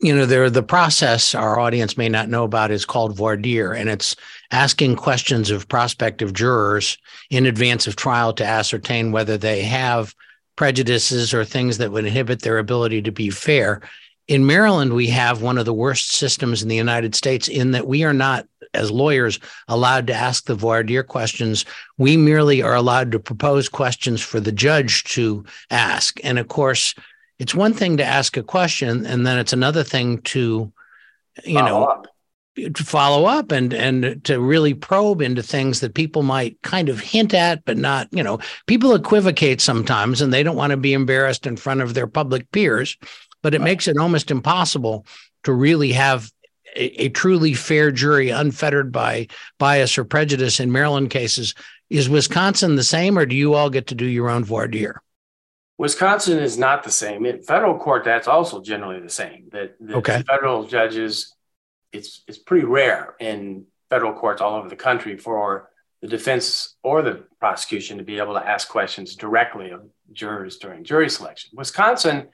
you 0.00 0.14
know, 0.14 0.26
there 0.26 0.48
the 0.50 0.62
process 0.62 1.34
our 1.34 1.58
audience 1.58 1.96
may 1.96 2.08
not 2.08 2.28
know 2.28 2.44
about 2.44 2.70
is 2.70 2.84
called 2.84 3.16
voir 3.16 3.36
dire, 3.36 3.72
and 3.72 3.88
it's 3.88 4.16
asking 4.50 4.96
questions 4.96 5.50
of 5.50 5.68
prospective 5.68 6.32
jurors 6.32 6.98
in 7.30 7.46
advance 7.46 7.86
of 7.86 7.96
trial 7.96 8.32
to 8.34 8.44
ascertain 8.44 9.12
whether 9.12 9.36
they 9.36 9.62
have 9.62 10.14
prejudices 10.56 11.32
or 11.32 11.44
things 11.44 11.78
that 11.78 11.90
would 11.90 12.04
inhibit 12.04 12.42
their 12.42 12.58
ability 12.58 13.02
to 13.02 13.10
be 13.10 13.30
fair. 13.30 13.80
In 14.30 14.46
Maryland, 14.46 14.92
we 14.92 15.08
have 15.08 15.42
one 15.42 15.58
of 15.58 15.64
the 15.64 15.74
worst 15.74 16.12
systems 16.12 16.62
in 16.62 16.68
the 16.68 16.76
United 16.76 17.16
States 17.16 17.48
in 17.48 17.72
that 17.72 17.88
we 17.88 18.04
are 18.04 18.12
not, 18.12 18.46
as 18.74 18.88
lawyers, 18.88 19.40
allowed 19.66 20.06
to 20.06 20.14
ask 20.14 20.44
the 20.44 20.54
voir 20.54 20.84
dire 20.84 21.02
questions. 21.02 21.64
We 21.98 22.16
merely 22.16 22.62
are 22.62 22.76
allowed 22.76 23.10
to 23.10 23.18
propose 23.18 23.68
questions 23.68 24.22
for 24.22 24.38
the 24.38 24.52
judge 24.52 25.02
to 25.14 25.44
ask. 25.70 26.20
And 26.22 26.38
of 26.38 26.46
course, 26.46 26.94
it's 27.40 27.56
one 27.56 27.72
thing 27.72 27.96
to 27.96 28.04
ask 28.04 28.36
a 28.36 28.44
question, 28.44 29.04
and 29.04 29.26
then 29.26 29.36
it's 29.36 29.52
another 29.52 29.82
thing 29.82 30.18
to, 30.22 30.72
you 31.44 31.54
Follow 31.58 31.66
know, 31.66 31.84
up 31.86 32.06
to 32.56 32.84
follow 32.84 33.24
up 33.24 33.50
and 33.50 33.72
and 33.72 34.22
to 34.24 34.40
really 34.40 34.74
probe 34.74 35.22
into 35.22 35.42
things 35.42 35.80
that 35.80 35.94
people 35.94 36.22
might 36.22 36.60
kind 36.62 36.88
of 36.88 37.00
hint 37.00 37.32
at 37.32 37.64
but 37.64 37.78
not 37.78 38.08
you 38.10 38.22
know 38.22 38.38
people 38.66 38.94
equivocate 38.94 39.60
sometimes 39.60 40.20
and 40.20 40.32
they 40.32 40.42
don't 40.42 40.56
want 40.56 40.72
to 40.72 40.76
be 40.76 40.92
embarrassed 40.92 41.46
in 41.46 41.56
front 41.56 41.80
of 41.80 41.94
their 41.94 42.08
public 42.08 42.50
peers 42.50 42.98
but 43.42 43.54
it 43.54 43.60
makes 43.60 43.88
it 43.88 43.96
almost 43.98 44.30
impossible 44.30 45.06
to 45.44 45.52
really 45.52 45.92
have 45.92 46.30
a, 46.76 47.04
a 47.04 47.08
truly 47.08 47.54
fair 47.54 47.90
jury 47.90 48.30
unfettered 48.30 48.92
by 48.92 49.26
bias 49.58 49.98
or 49.98 50.04
prejudice 50.04 50.60
in 50.60 50.72
maryland 50.72 51.10
cases. 51.10 51.54
Is 51.88 52.08
wisconsin 52.08 52.76
the 52.76 52.84
same 52.84 53.18
or 53.18 53.26
do 53.26 53.36
you 53.36 53.54
all 53.54 53.70
get 53.70 53.88
to 53.88 53.94
do 53.94 54.06
your 54.06 54.30
own 54.30 54.44
voir 54.44 54.68
dire? 54.68 55.02
Wisconsin 55.78 56.38
is 56.38 56.58
not 56.58 56.82
the 56.82 56.90
same. 56.90 57.24
In 57.24 57.42
federal 57.42 57.78
court 57.78 58.04
that's 58.04 58.28
also 58.28 58.60
generally 58.60 59.00
the 59.00 59.08
same. 59.08 59.48
That 59.52 59.76
the 59.80 59.96
okay. 59.96 60.22
federal 60.26 60.66
judges 60.66 61.34
it's 61.92 62.22
it's 62.28 62.38
pretty 62.38 62.66
rare 62.66 63.14
in 63.18 63.64
federal 63.88 64.12
courts 64.12 64.40
all 64.40 64.54
over 64.54 64.68
the 64.68 64.76
country 64.76 65.16
for 65.16 65.70
the 66.00 66.08
defense 66.08 66.76
or 66.82 67.02
the 67.02 67.24
prosecution 67.38 67.98
to 67.98 68.04
be 68.04 68.18
able 68.18 68.34
to 68.34 68.46
ask 68.46 68.68
questions 68.68 69.16
directly 69.16 69.70
of 69.70 69.82
jurors 70.12 70.56
during 70.58 70.84
jury 70.84 71.10
selection. 71.10 71.50
Wisconsin, 71.54 72.28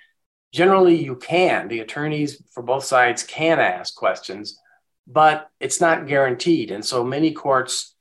generally 0.52 1.02
you 1.02 1.16
can. 1.16 1.68
The 1.68 1.80
attorneys 1.80 2.42
for 2.52 2.62
both 2.62 2.84
sides 2.84 3.22
can 3.22 3.58
ask 3.58 3.94
questions, 3.94 4.58
but 5.06 5.50
it's 5.60 5.80
not 5.80 6.06
guaranteed. 6.06 6.70
And 6.70 6.84
so 6.84 7.04
many 7.04 7.32
courts 7.32 7.94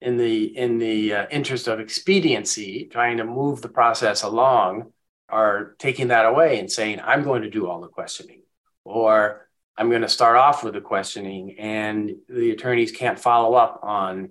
in 0.00 0.16
the 0.16 0.44
in 0.56 0.78
the 0.78 1.14
uh, 1.14 1.26
interest 1.30 1.68
of 1.68 1.80
expediency, 1.80 2.88
trying 2.90 3.18
to 3.18 3.24
move 3.24 3.62
the 3.62 3.68
process 3.68 4.22
along, 4.22 4.92
are 5.28 5.74
taking 5.78 6.08
that 6.08 6.26
away 6.26 6.58
and 6.58 6.70
saying, 6.70 7.00
"I'm 7.02 7.22
going 7.22 7.42
to 7.42 7.50
do 7.50 7.68
all 7.68 7.80
the 7.80 7.88
questioning," 7.88 8.42
or 8.84 9.48
I'm 9.76 9.88
going 9.88 10.02
to 10.02 10.08
start 10.08 10.36
off 10.36 10.64
with 10.64 10.74
the 10.74 10.80
questioning, 10.80 11.56
and 11.58 12.16
the 12.28 12.50
attorneys 12.50 12.92
can't 12.92 13.18
follow 13.18 13.54
up 13.54 13.80
on 13.82 14.30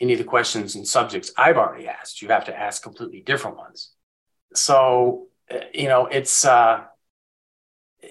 any 0.00 0.12
of 0.12 0.18
the 0.18 0.24
questions 0.24 0.74
and 0.74 0.86
subjects 0.86 1.32
I've 1.38 1.56
already 1.56 1.88
asked. 1.88 2.20
You 2.20 2.28
have 2.28 2.46
to 2.46 2.58
ask 2.58 2.82
completely 2.82 3.20
different 3.20 3.56
ones. 3.56 3.92
So, 4.54 5.28
uh, 5.50 5.60
you 5.72 5.88
know, 5.88 6.06
it's, 6.06 6.44
uh, 6.44 6.84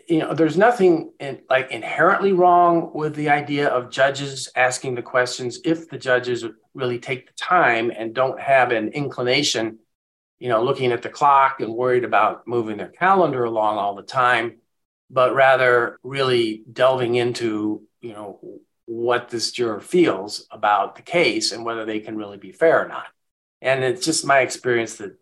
you 0.07 0.19
know, 0.19 0.33
there's 0.33 0.57
nothing 0.57 1.12
in, 1.19 1.41
like 1.50 1.71
inherently 1.71 2.33
wrong 2.33 2.91
with 2.93 3.15
the 3.15 3.29
idea 3.29 3.67
of 3.67 3.89
judges 3.89 4.50
asking 4.55 4.95
the 4.95 5.01
questions 5.01 5.59
if 5.65 5.89
the 5.89 5.97
judges 5.97 6.45
really 6.73 7.00
take 7.00 7.27
the 7.27 7.33
time 7.33 7.91
and 7.95 8.13
don't 8.13 8.39
have 8.39 8.71
an 8.71 8.89
inclination, 8.89 9.79
you 10.39 10.50
know, 10.50 10.63
looking 10.63 10.91
at 10.91 11.01
the 11.01 11.09
clock 11.09 11.62
and 11.62 11.73
worried 11.73 12.03
about 12.03 12.47
moving 12.47 12.77
their 12.77 12.89
calendar 12.89 13.43
along 13.43 13.77
all 13.77 13.95
the 13.95 14.03
time 14.03 14.57
but 15.13 15.35
rather 15.35 16.00
really 16.03 16.63
delving 16.71 17.15
into, 17.15 17.83
you 18.01 18.13
know, 18.13 18.39
what 18.85 19.29
this 19.29 19.51
juror 19.51 19.79
feels 19.79 20.47
about 20.51 20.95
the 20.95 21.01
case 21.01 21.51
and 21.51 21.63
whether 21.63 21.85
they 21.85 22.00
can 22.00 22.17
really 22.17 22.38
be 22.38 22.51
fair 22.51 22.83
or 22.83 22.88
not. 22.88 23.05
And 23.62 23.83
it's 23.83 24.03
just 24.03 24.25
my 24.25 24.39
experience 24.39 24.95
that 24.95 25.15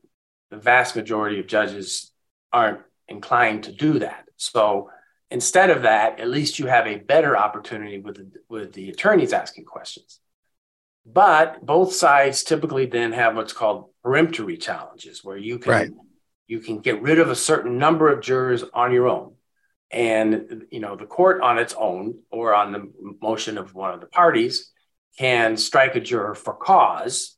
the 0.50 0.58
vast 0.58 0.96
majority 0.96 1.40
of 1.40 1.48
judges 1.48 2.12
aren't 2.52 2.80
inclined 3.08 3.66
to 3.66 3.72
do 3.72 4.00
that. 4.00 4.26
So 4.42 4.90
instead 5.30 5.70
of 5.70 5.84
that, 5.84 6.20
at 6.20 6.30
least 6.30 6.58
you 6.58 6.66
have 6.66 6.88
a 6.88 6.98
better 6.98 7.38
opportunity 7.38 8.00
with 8.00 8.16
the, 8.16 8.32
with 8.50 8.74
the 8.74 8.90
attorneys 8.90 9.34
asking 9.34 9.66
questions. 9.66 10.20
But 11.06 11.66
both 11.66 11.94
sides 11.94 12.44
typically 12.44 12.88
then 12.88 13.12
have 13.12 13.36
what's 13.36 13.54
called 13.54 13.90
peremptory 14.04 14.58
challenges, 14.58 15.24
where 15.24 15.38
you 15.38 15.60
can 15.60 15.72
right. 15.72 15.92
you 16.48 16.60
can 16.60 16.80
get 16.80 17.02
rid 17.02 17.20
of 17.20 17.30
a 17.30 17.36
certain 17.36 17.78
number 17.78 18.12
of 18.12 18.22
jurors 18.22 18.64
on 18.74 18.92
your 18.92 19.08
own 19.08 19.34
and 19.92 20.66
you 20.72 20.80
know 20.80 20.96
the 20.96 21.06
court 21.06 21.42
on 21.42 21.58
its 21.58 21.76
own 21.78 22.20
or 22.30 22.54
on 22.56 22.72
the 22.72 22.92
motion 23.22 23.58
of 23.58 23.74
one 23.74 23.94
of 23.94 24.00
the 24.00 24.08
parties 24.08 24.72
can 25.18 25.58
strike 25.58 25.96
a 25.96 26.00
juror 26.00 26.34
for 26.34 26.54
cause 26.54 27.36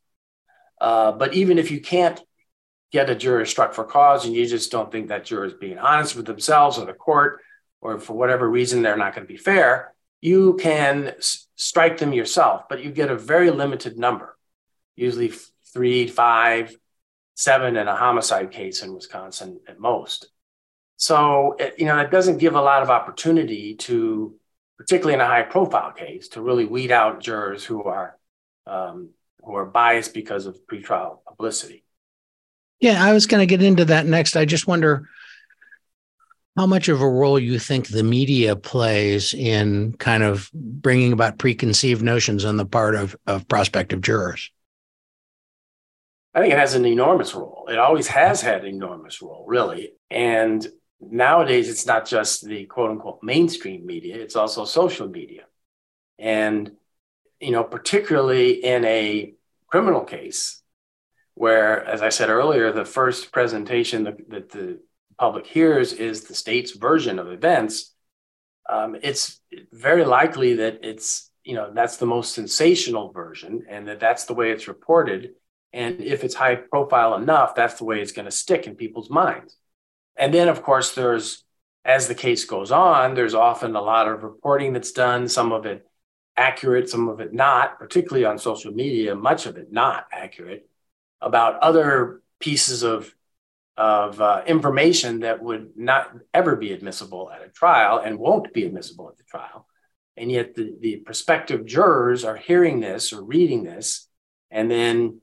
uh, 0.80 1.12
but 1.12 1.34
even 1.34 1.58
if 1.58 1.72
you 1.72 1.82
can't 1.82 2.22
get 2.94 3.10
a 3.10 3.16
juror 3.16 3.46
struck 3.46 3.74
for 3.74 3.84
cause 3.84 4.26
and 4.26 4.34
you 4.34 4.46
just 4.46 4.72
don't 4.72 4.92
think 4.92 5.10
that 5.10 5.26
juror 5.26 5.46
is 5.46 5.54
being 5.54 5.78
honest 5.78 6.16
with 6.16 6.26
themselves 6.26 6.78
or 6.78 6.86
the 6.86 6.94
court 6.94 7.42
or 7.82 8.00
for 8.00 8.14
whatever 8.14 8.50
reason 8.50 8.82
they're 8.82 8.96
not 8.96 9.14
going 9.14 9.28
to 9.28 9.34
be 9.34 9.38
fair 9.38 9.94
you 10.22 10.56
can 10.62 11.14
strike 11.20 11.98
them 11.98 12.14
yourself 12.14 12.64
but 12.70 12.84
you 12.84 12.92
get 12.92 13.12
a 13.12 13.18
very 13.18 13.52
limited 13.52 13.98
number 13.98 14.38
usually 14.96 15.34
three 15.74 16.08
five 16.08 16.74
seven 17.36 17.76
in 17.76 17.88
a 17.88 17.96
homicide 17.96 18.52
case 18.52 18.82
in 18.82 18.94
wisconsin 18.94 19.60
at 19.68 19.80
most 19.80 20.30
so, 21.04 21.58
you 21.78 21.86
know, 21.86 22.00
it 22.00 22.12
doesn't 22.12 22.38
give 22.38 22.56
a 22.56 22.62
lot 22.62 22.82
of 22.82 22.90
opportunity 22.90 23.76
to, 23.76 24.36
particularly 24.78 25.16
in 25.16 25.20
a 25.20 25.28
high 25.28 25.44
profile 25.44 25.92
case, 25.92 26.30
to 26.30 26.42
really 26.42 26.64
weed 26.64 26.92
out 26.92 27.20
jurors 27.20 27.66
who 27.66 27.84
are 27.84 28.18
um, 28.66 29.10
who 29.44 29.54
are 29.56 29.66
biased 29.66 30.14
because 30.14 30.46
of 30.46 30.58
pretrial 30.66 31.18
publicity. 31.28 31.83
Yeah, 32.84 33.02
I 33.02 33.14
was 33.14 33.28
going 33.28 33.40
to 33.40 33.46
get 33.46 33.64
into 33.64 33.86
that 33.86 34.06
next. 34.06 34.36
I 34.36 34.44
just 34.44 34.68
wonder 34.68 35.08
how 36.58 36.66
much 36.66 36.90
of 36.90 37.00
a 37.00 37.10
role 37.10 37.40
you 37.40 37.58
think 37.58 37.88
the 37.88 38.04
media 38.04 38.58
plays 38.58 39.34
in 39.34 39.94
kind 40.00 40.22
of 40.22 40.52
bringing 40.54 41.14
about 41.14 41.38
preconceived 41.38 42.02
notions 42.02 42.44
on 42.44 42.58
the 42.58 42.66
part 42.66 42.96
of, 42.96 43.16
of 43.26 43.48
prospective 43.48 44.02
jurors. 44.02 44.52
I 46.34 46.42
think 46.42 46.52
it 46.52 46.60
has 46.60 46.76
an 46.76 46.86
enormous 46.86 47.34
role. 47.34 47.68
It 47.70 47.78
always 47.78 48.08
has 48.08 48.42
had 48.42 48.66
an 48.66 48.76
enormous 48.76 49.22
role, 49.22 49.46
really. 49.48 49.94
And 50.12 50.68
nowadays 51.00 51.70
it's 51.70 51.86
not 51.86 52.06
just 52.06 52.46
the 52.46 52.66
quote 52.66 52.92
unquote 52.92 53.20
mainstream 53.24 53.86
media, 53.86 54.18
it's 54.18 54.36
also 54.36 54.66
social 54.66 55.08
media. 55.08 55.46
And, 56.20 56.70
you 57.40 57.52
know, 57.52 57.64
particularly 57.64 58.62
in 58.62 58.84
a 58.84 59.36
criminal 59.68 60.02
case, 60.02 60.63
where, 61.36 61.84
as 61.84 62.02
I 62.02 62.10
said 62.10 62.30
earlier, 62.30 62.72
the 62.72 62.86
first 62.86 63.32
presentation 63.32 64.04
that, 64.04 64.30
that 64.30 64.50
the 64.50 64.80
public 65.18 65.48
hears 65.48 65.94
is 65.94 66.24
the 66.24 66.36
state's 66.36 66.72
version 66.72 67.20
of 67.20 67.32
events, 67.32 67.94
um, 68.70 68.96
it's 69.02 69.42
very 69.72 70.06
likely 70.06 70.56
that 70.56 70.80
it's, 70.84 71.30
you 71.44 71.56
know, 71.56 71.72
that's 71.74 71.98
the 71.98 72.06
most 72.06 72.34
sensational 72.34 73.12
version 73.12 73.66
and 73.70 73.88
that 73.88 74.00
that's 74.00 74.26
the 74.26 74.34
way 74.34 74.52
it's 74.52 74.68
reported. 74.68 75.32
And 75.74 76.02
if 76.02 76.24
it's 76.24 76.36
high 76.36 76.56
profile 76.56 77.16
enough, 77.16 77.56
that's 77.56 77.76
the 77.76 77.86
way 77.86 78.00
it's 78.00 78.12
going 78.12 78.26
to 78.26 78.32
stick 78.32 78.68
in 78.68 78.76
people's 78.76 79.10
minds. 79.10 79.58
And 80.16 80.34
then, 80.34 80.48
of 80.48 80.62
course, 80.62 80.94
there's, 80.94 81.44
as 81.84 82.08
the 82.08 82.16
case 82.16 82.46
goes 82.46 82.72
on, 82.72 83.16
there's 83.16 83.34
often 83.34 83.76
a 83.76 83.82
lot 83.82 84.08
of 84.08 84.24
reporting 84.24 84.74
that's 84.74 84.92
done, 84.92 85.28
some 85.28 85.52
of 85.52 85.66
it 85.66 85.86
accurate, 86.38 86.90
some 86.90 87.10
of 87.10 87.20
it 87.20 87.34
not, 87.34 87.80
particularly 87.80 88.26
on 88.26 88.38
social 88.38 88.72
media, 88.72 89.16
much 89.16 89.46
of 89.46 89.58
it 89.58 89.72
not 89.72 90.06
accurate, 90.12 90.70
about 91.24 91.60
other 91.62 92.22
pieces 92.40 92.84
of, 92.84 93.14
of 93.78 94.22
uh, 94.22 94.44
information 94.46 95.22
that 95.22 95.42
would 95.42 95.72
not 95.76 96.12
ever 96.34 96.56
be 96.56 96.74
admissible 96.74 97.32
at 97.32 97.44
a 97.44 97.50
trial 97.50 98.00
and 98.00 98.20
won't 98.20 98.54
be 98.54 98.66
admissible 98.66 99.10
at 99.10 99.18
the 99.18 99.24
trial. 99.24 99.68
And 100.16 100.32
yet 100.32 100.54
the, 100.54 100.76
the 100.80 100.98
prospective 100.98 101.66
jurors 101.66 102.24
are 102.24 102.36
hearing 102.36 102.80
this 102.80 103.14
or 103.14 103.24
reading 103.24 103.64
this 103.64 104.08
and 104.54 104.70
then 104.70 105.20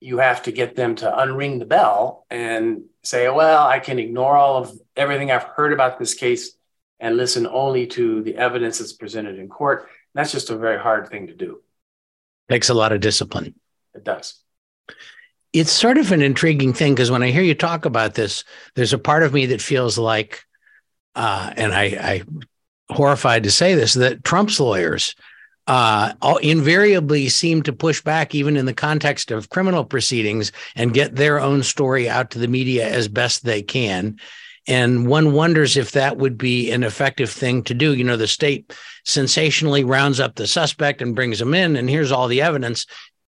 you 0.00 0.18
have 0.18 0.42
to 0.44 0.52
get 0.52 0.74
them 0.74 0.94
to 0.96 1.04
unring 1.10 1.58
the 1.58 1.66
bell 1.66 2.24
and 2.30 2.84
say, 3.02 3.28
well, 3.28 3.66
I 3.66 3.78
can 3.78 3.98
ignore 3.98 4.36
all 4.36 4.56
of 4.56 4.72
everything 4.96 5.30
I've 5.30 5.44
heard 5.44 5.74
about 5.74 5.98
this 5.98 6.14
case 6.14 6.52
and 6.98 7.16
listen 7.16 7.46
only 7.46 7.86
to 7.88 8.22
the 8.22 8.36
evidence 8.36 8.78
that's 8.78 8.94
presented 8.94 9.38
in 9.38 9.48
court. 9.48 9.88
That's 10.14 10.32
just 10.32 10.48
a 10.48 10.56
very 10.56 10.78
hard 10.78 11.10
thing 11.10 11.26
to 11.26 11.34
do. 11.34 11.60
Takes 12.48 12.70
a 12.70 12.74
lot 12.74 12.92
of 12.92 13.00
discipline. 13.00 13.54
It 13.94 14.02
does. 14.02 14.40
It's 15.52 15.72
sort 15.72 15.98
of 15.98 16.12
an 16.12 16.22
intriguing 16.22 16.72
thing 16.72 16.94
because 16.94 17.10
when 17.10 17.22
I 17.22 17.30
hear 17.30 17.42
you 17.42 17.54
talk 17.54 17.84
about 17.84 18.14
this, 18.14 18.44
there's 18.76 18.92
a 18.92 18.98
part 18.98 19.22
of 19.22 19.32
me 19.32 19.46
that 19.46 19.60
feels 19.60 19.98
like, 19.98 20.44
uh, 21.16 21.52
and 21.56 21.72
I, 21.72 21.84
I 21.84 22.22
horrified 22.88 23.42
to 23.44 23.50
say 23.50 23.74
this, 23.74 23.94
that 23.94 24.22
Trump's 24.24 24.60
lawyers 24.60 25.14
uh, 25.66 26.12
invariably 26.42 27.28
seem 27.28 27.62
to 27.62 27.72
push 27.72 28.02
back, 28.02 28.34
even 28.34 28.56
in 28.56 28.66
the 28.66 28.74
context 28.74 29.30
of 29.30 29.50
criminal 29.50 29.84
proceedings, 29.84 30.52
and 30.74 30.94
get 30.94 31.16
their 31.16 31.40
own 31.40 31.62
story 31.62 32.08
out 32.08 32.30
to 32.30 32.38
the 32.38 32.48
media 32.48 32.88
as 32.88 33.08
best 33.08 33.44
they 33.44 33.62
can. 33.62 34.18
And 34.66 35.06
one 35.06 35.32
wonders 35.32 35.76
if 35.76 35.92
that 35.92 36.16
would 36.16 36.36
be 36.36 36.70
an 36.70 36.82
effective 36.82 37.30
thing 37.30 37.62
to 37.64 37.74
do. 37.74 37.94
You 37.94 38.04
know, 38.04 38.16
the 38.16 38.26
state 38.26 38.76
sensationally 39.04 39.84
rounds 39.84 40.20
up 40.20 40.34
the 40.34 40.46
suspect 40.46 41.02
and 41.02 41.14
brings 41.14 41.40
him 41.40 41.54
in, 41.54 41.76
and 41.76 41.88
here's 41.88 42.12
all 42.12 42.28
the 42.28 42.42
evidence. 42.42 42.86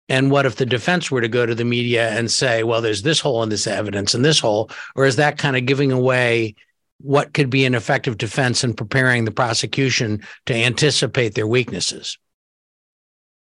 And 0.08 0.30
what 0.30 0.46
if 0.46 0.56
the 0.56 0.66
defense 0.66 1.10
were 1.10 1.20
to 1.20 1.28
go 1.28 1.44
to 1.44 1.54
the 1.54 1.64
media 1.64 2.10
and 2.10 2.30
say, 2.30 2.62
well, 2.62 2.80
there's 2.80 3.02
this 3.02 3.20
hole 3.20 3.42
in 3.42 3.48
this 3.48 3.66
evidence 3.66 4.14
and 4.14 4.24
this 4.24 4.40
hole? 4.40 4.70
Or 4.96 5.04
is 5.04 5.16
that 5.16 5.38
kind 5.38 5.56
of 5.56 5.66
giving 5.66 5.92
away 5.92 6.54
what 7.00 7.34
could 7.34 7.50
be 7.50 7.64
an 7.64 7.74
effective 7.74 8.18
defense 8.18 8.64
and 8.64 8.76
preparing 8.76 9.24
the 9.24 9.30
prosecution 9.30 10.22
to 10.46 10.54
anticipate 10.54 11.34
their 11.34 11.46
weaknesses? 11.46 12.18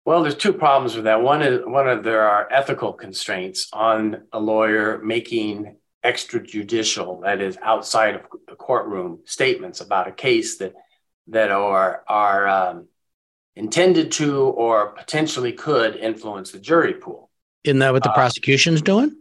Well, 0.06 0.24
there's 0.24 0.36
two 0.36 0.54
problems 0.54 0.96
with 0.96 1.06
that. 1.06 1.22
One 1.22 1.42
is 1.42 1.62
one 1.66 1.88
of 1.88 2.04
there 2.04 2.28
are 2.28 2.52
ethical 2.52 2.94
constraints 2.94 3.70
on 3.72 4.24
a 4.34 4.40
lawyer 4.40 5.00
making 5.04 5.78
extrajudicial, 6.04 7.24
that 7.24 7.42
is 7.42 7.58
outside 7.62 8.16
of 8.16 8.22
the 8.48 8.56
courtroom, 8.56 9.20
statements 9.26 9.82
about 9.82 10.08
a 10.08 10.12
case 10.12 10.58
that 10.58 10.74
that 11.28 11.52
are 11.52 12.04
are 12.08 12.48
um, 12.48 12.88
intended 13.60 14.10
to 14.10 14.46
or 14.46 14.94
potentially 14.94 15.52
could 15.52 15.98
influence 15.98 16.52
the 16.52 16.60
jury 16.60 16.94
pool. 16.94 17.30
Isn't 17.66 17.80
that 17.80 17.92
what 17.92 18.04
the 18.04 18.10
uh, 18.10 18.14
prosecution's 18.14 18.82
doing? 18.82 19.18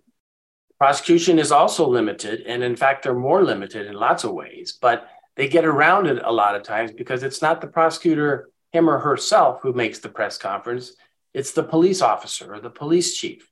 Prosecution 0.78 1.40
is 1.40 1.50
also 1.50 1.88
limited, 1.88 2.42
and 2.46 2.62
in 2.62 2.76
fact, 2.76 3.02
they're 3.02 3.14
more 3.14 3.42
limited 3.42 3.88
in 3.88 3.94
lots 3.94 4.22
of 4.22 4.32
ways. 4.32 4.78
But 4.80 5.08
they 5.34 5.48
get 5.48 5.64
around 5.64 6.06
it 6.06 6.22
a 6.24 6.30
lot 6.32 6.54
of 6.54 6.62
times 6.62 6.92
because 6.92 7.24
it's 7.24 7.42
not 7.42 7.60
the 7.60 7.66
prosecutor, 7.66 8.50
him 8.70 8.88
or 8.88 9.00
herself, 9.00 9.58
who 9.60 9.72
makes 9.72 9.98
the 9.98 10.08
press 10.08 10.38
conference. 10.38 10.92
It's 11.34 11.50
the 11.50 11.64
police 11.64 12.00
officer 12.00 12.54
or 12.54 12.60
the 12.60 12.70
police 12.70 13.16
chief, 13.16 13.50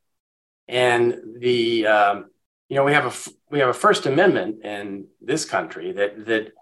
and 0.68 1.18
the 1.40 1.88
um, 1.88 2.30
you 2.68 2.76
know 2.76 2.84
we 2.84 2.92
have 2.92 3.06
a 3.06 3.30
we 3.50 3.58
have 3.58 3.70
a 3.70 3.80
First 3.86 4.06
Amendment 4.06 4.64
in 4.64 5.08
this 5.20 5.44
country 5.44 5.90
that 5.92 6.26
that 6.26 6.52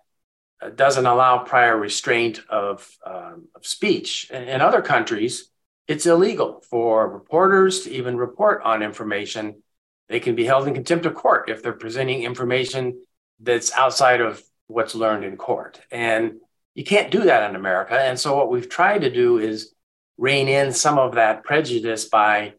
doesn't 0.70 1.06
allow 1.06 1.38
prior 1.38 1.76
restraint 1.76 2.40
of, 2.48 2.88
um, 3.06 3.48
of 3.54 3.66
speech. 3.66 4.30
In 4.30 4.60
other 4.60 4.82
countries, 4.82 5.50
it's 5.86 6.06
illegal 6.06 6.62
for 6.70 7.08
reporters 7.08 7.82
to 7.82 7.90
even 7.90 8.16
report 8.16 8.62
on 8.62 8.82
information. 8.82 9.62
They 10.08 10.20
can 10.20 10.34
be 10.34 10.44
held 10.44 10.66
in 10.66 10.74
contempt 10.74 11.06
of 11.06 11.14
court 11.14 11.50
if 11.50 11.62
they're 11.62 11.72
presenting 11.72 12.22
information 12.22 13.02
that's 13.40 13.72
outside 13.72 14.20
of 14.20 14.42
what's 14.66 14.94
learned 14.94 15.24
in 15.24 15.36
court. 15.36 15.80
And 15.90 16.34
you 16.74 16.84
can't 16.84 17.10
do 17.10 17.24
that 17.24 17.48
in 17.50 17.56
America. 17.56 17.98
And 17.98 18.18
so, 18.18 18.36
what 18.36 18.50
we've 18.50 18.68
tried 18.68 19.02
to 19.02 19.10
do 19.10 19.38
is 19.38 19.74
rein 20.16 20.48
in 20.48 20.72
some 20.72 20.98
of 20.98 21.14
that 21.14 21.44
prejudice 21.44 22.06
by 22.06 22.54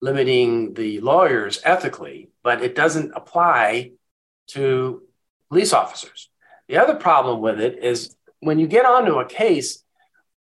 limiting 0.00 0.74
the 0.74 1.00
lawyers 1.00 1.60
ethically, 1.64 2.30
but 2.42 2.62
it 2.62 2.74
doesn't 2.74 3.12
apply 3.14 3.92
to 4.48 5.02
police 5.48 5.72
officers. 5.72 6.28
The 6.68 6.78
other 6.78 6.94
problem 6.94 7.40
with 7.40 7.60
it 7.60 7.82
is 7.82 8.14
when 8.40 8.58
you 8.58 8.66
get 8.66 8.84
onto 8.84 9.18
a 9.18 9.24
case, 9.26 9.82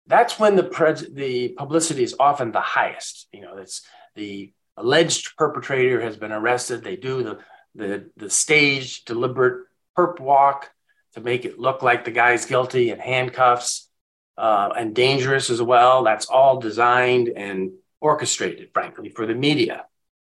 that's 0.07 0.39
when 0.39 0.57
the 0.57 0.65
pre- 0.65 0.93
the 1.13 1.49
publicity 1.51 2.03
is 2.03 2.17
often 2.19 2.53
the 2.53 2.61
highest. 2.61 3.29
You 3.33 3.43
know, 3.43 3.57
it's 3.59 3.83
the 4.15 4.53
alleged 4.77 5.37
perpetrator 5.37 6.01
has 6.01 6.17
been 6.17 6.33
arrested. 6.33 6.83
They 6.83 6.97
do 6.97 7.23
the 7.23 7.39
the 7.75 8.11
the 8.17 8.31
staged 8.31 9.07
deliberate 9.07 9.67
perp 9.97 10.21
walk 10.21 10.71
to 11.15 11.21
make 11.21 11.45
it 11.45 11.59
look 11.59 11.83
like 11.83 12.05
the 12.05 12.11
guy's 12.11 12.47
guilty 12.47 12.91
and 12.91 13.01
handcuffs 13.01 13.89
uh, 14.37 14.71
and 14.77 14.95
dangerous 14.95 15.51
as 15.51 15.63
well. 15.63 16.03
That's 16.05 16.27
all 16.27 16.61
designed 16.61 17.29
and 17.29 17.73
orchestrated, 18.01 18.71
frankly, 18.75 19.09
for 19.11 19.27
the 19.27 19.35
media 19.35 19.87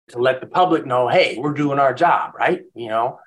to 0.08 0.18
let 0.18 0.40
the 0.40 0.46
public 0.46 0.84
know, 0.84 1.08
hey, 1.08 1.38
we're 1.38 1.54
doing 1.54 1.78
our 1.78 1.94
job, 1.94 2.34
right? 2.36 2.62
You 2.74 2.88
know, 2.88 3.20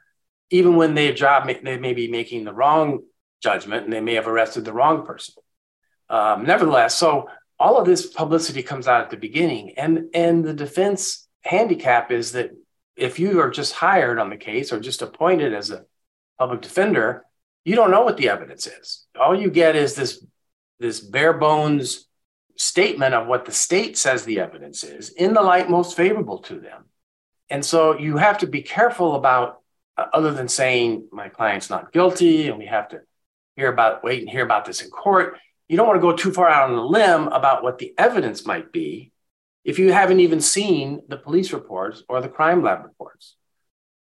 even 0.49 0.75
when 0.75 0.93
their 0.93 1.13
job 1.13 1.47
they 1.63 1.77
may 1.77 1.93
be 1.93 2.07
making 2.07 2.43
the 2.43 2.53
wrong 2.53 3.03
judgment 3.41 3.83
and 3.83 3.93
they 3.93 4.01
may 4.01 4.15
have 4.15 4.27
arrested 4.27 4.65
the 4.65 4.73
wrong 4.73 5.05
person. 5.05 5.35
Um, 6.09 6.45
nevertheless, 6.45 6.95
so 6.95 7.29
all 7.59 7.77
of 7.77 7.85
this 7.85 8.05
publicity 8.05 8.61
comes 8.61 8.87
out 8.87 9.01
at 9.01 9.09
the 9.09 9.17
beginning, 9.17 9.73
and 9.77 10.09
and 10.13 10.43
the 10.43 10.53
defense 10.53 11.27
handicap 11.43 12.11
is 12.11 12.33
that 12.33 12.51
if 12.95 13.19
you 13.19 13.39
are 13.41 13.49
just 13.49 13.73
hired 13.73 14.19
on 14.19 14.29
the 14.29 14.37
case 14.37 14.71
or 14.71 14.79
just 14.79 15.01
appointed 15.01 15.53
as 15.53 15.71
a 15.71 15.85
public 16.37 16.61
defender, 16.61 17.25
you 17.63 17.75
don't 17.75 17.91
know 17.91 18.03
what 18.03 18.17
the 18.17 18.29
evidence 18.29 18.67
is. 18.67 19.05
All 19.19 19.39
you 19.39 19.49
get 19.49 19.75
is 19.75 19.95
this 19.95 20.23
this 20.79 20.99
bare 20.99 21.33
bones 21.33 22.07
statement 22.57 23.13
of 23.13 23.27
what 23.27 23.45
the 23.45 23.51
state 23.51 23.97
says 23.97 24.23
the 24.23 24.39
evidence 24.39 24.83
is 24.83 25.09
in 25.09 25.33
the 25.33 25.41
light 25.41 25.69
most 25.69 25.97
favorable 25.97 26.39
to 26.39 26.59
them. 26.59 26.85
And 27.49 27.65
so 27.65 27.97
you 27.97 28.17
have 28.17 28.39
to 28.39 28.47
be 28.47 28.61
careful 28.61 29.15
about 29.15 29.61
other 29.97 30.31
than 30.31 30.47
saying 30.47 31.07
my 31.11 31.29
client's 31.29 31.69
not 31.69 31.91
guilty 31.91 32.47
and 32.47 32.57
we 32.57 32.65
have 32.65 32.89
to 32.89 33.01
hear 33.55 33.71
about 33.71 34.03
wait 34.03 34.21
and 34.21 34.29
hear 34.29 34.43
about 34.43 34.65
this 34.65 34.81
in 34.81 34.89
court 34.89 35.37
you 35.67 35.77
don't 35.77 35.87
want 35.87 35.97
to 35.97 36.01
go 36.01 36.15
too 36.15 36.31
far 36.31 36.49
out 36.49 36.69
on 36.69 36.77
a 36.77 36.85
limb 36.85 37.27
about 37.27 37.63
what 37.63 37.79
the 37.79 37.93
evidence 37.97 38.45
might 38.45 38.71
be 38.71 39.11
if 39.63 39.79
you 39.79 39.91
haven't 39.91 40.19
even 40.19 40.39
seen 40.39 41.01
the 41.07 41.17
police 41.17 41.51
reports 41.51 42.03
or 42.07 42.21
the 42.21 42.29
crime 42.29 42.61
lab 42.61 42.83
reports. 42.83 43.35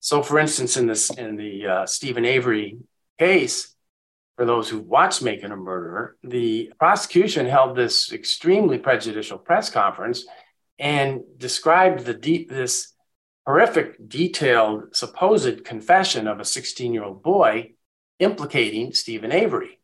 So 0.00 0.22
for 0.22 0.38
instance 0.38 0.76
in 0.76 0.86
this 0.86 1.10
in 1.10 1.36
the 1.36 1.66
uh, 1.66 1.86
steven 1.86 2.24
avery 2.24 2.78
case 3.18 3.74
for 4.36 4.44
those 4.44 4.68
who 4.68 4.80
watched 4.80 5.22
making 5.22 5.52
a 5.52 5.56
murderer 5.56 6.16
the 6.24 6.72
prosecution 6.78 7.46
held 7.46 7.76
this 7.76 8.12
extremely 8.12 8.78
prejudicial 8.78 9.38
press 9.38 9.70
conference 9.70 10.26
and 10.78 11.20
described 11.38 12.00
the 12.00 12.14
deep 12.14 12.50
this 12.50 12.93
horrific, 13.46 14.08
detailed, 14.08 14.94
supposed 14.96 15.64
confession 15.64 16.26
of 16.26 16.40
a 16.40 16.44
16 16.44 16.92
year 16.92 17.04
old 17.04 17.22
boy 17.22 17.72
implicating 18.18 18.92
Steven 18.92 19.32
Avery 19.32 19.78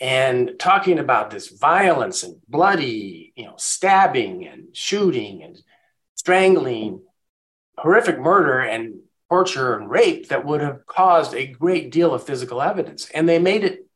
and 0.00 0.52
talking 0.58 0.98
about 0.98 1.30
this 1.30 1.48
violence 1.48 2.22
and 2.22 2.36
bloody, 2.48 3.32
you 3.36 3.44
know, 3.44 3.54
stabbing 3.56 4.46
and 4.46 4.76
shooting 4.76 5.42
and 5.42 5.58
strangling, 6.14 7.00
horrific 7.76 8.18
murder 8.18 8.60
and 8.60 9.00
torture 9.28 9.76
and 9.76 9.90
rape 9.90 10.28
that 10.28 10.44
would 10.44 10.60
have 10.60 10.86
caused 10.86 11.34
a 11.34 11.46
great 11.46 11.90
deal 11.90 12.14
of 12.14 12.24
physical 12.24 12.62
evidence. 12.62 13.08
And 13.10 13.28
they 13.28 13.38
made 13.38 13.64
it 13.64 13.86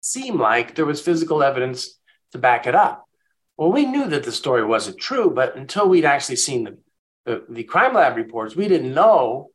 seem 0.00 0.38
like 0.38 0.74
there 0.74 0.86
was 0.86 1.00
physical 1.00 1.42
evidence 1.42 1.98
to 2.32 2.38
back 2.38 2.66
it 2.66 2.74
up. 2.74 3.06
Well, 3.56 3.72
we 3.72 3.86
knew 3.86 4.06
that 4.08 4.22
the 4.22 4.32
story 4.32 4.64
wasn't 4.64 5.00
true, 5.00 5.30
but 5.30 5.56
until 5.56 5.88
we'd 5.88 6.04
actually 6.04 6.36
seen 6.36 6.64
the 6.64 6.78
the, 7.24 7.44
the 7.48 7.64
crime 7.64 7.94
lab 7.94 8.16
reports, 8.16 8.56
we 8.56 8.68
didn't 8.68 8.94
know 8.94 9.50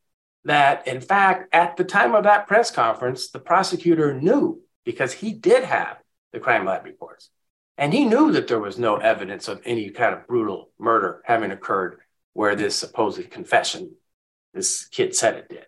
that, 0.46 0.88
in 0.88 1.02
fact, 1.02 1.54
at 1.54 1.78
the 1.78 1.84
time 1.84 2.16
of 2.16 2.24
that 2.24 2.48
press 2.48 2.70
conference, 2.72 3.30
the 3.30 3.40
prosecutor 3.40 4.14
knew 4.14 4.62
because 4.84 5.14
he 5.14 5.34
did 5.34 5.64
have 5.64 5.98
the 6.32 6.40
crime 6.40 6.66
lab 6.66 6.86
reports. 6.86 7.30
And 7.78 7.94
he 7.94 8.06
knew 8.06 8.32
that 8.34 8.48
there 8.48 8.60
was 8.60 8.78
no 8.78 8.98
evidence 8.98 9.48
of 9.48 9.62
any 9.66 9.90
kind 9.90 10.14
of 10.14 10.28
brutal 10.28 10.70
murder 10.78 11.22
having 11.26 11.52
occurred 11.52 12.00
where 12.34 12.56
this 12.56 12.76
supposed 12.76 13.32
confession, 13.32 13.96
this 14.54 14.86
kid 14.86 15.16
said 15.16 15.36
it 15.36 15.50
did. 15.50 15.66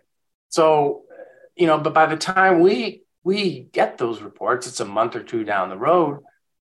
So, 0.50 1.04
you 1.56 1.68
know, 1.68 1.80
but 1.80 1.94
by 1.94 2.06
the 2.06 2.18
time 2.18 2.60
we 2.60 3.04
we 3.24 3.62
get 3.72 3.98
those 3.98 4.22
reports, 4.22 4.68
it's 4.68 4.80
a 4.80 4.86
month 4.86 5.16
or 5.16 5.24
two 5.24 5.44
down 5.44 5.70
the 5.70 5.78
road. 5.78 6.20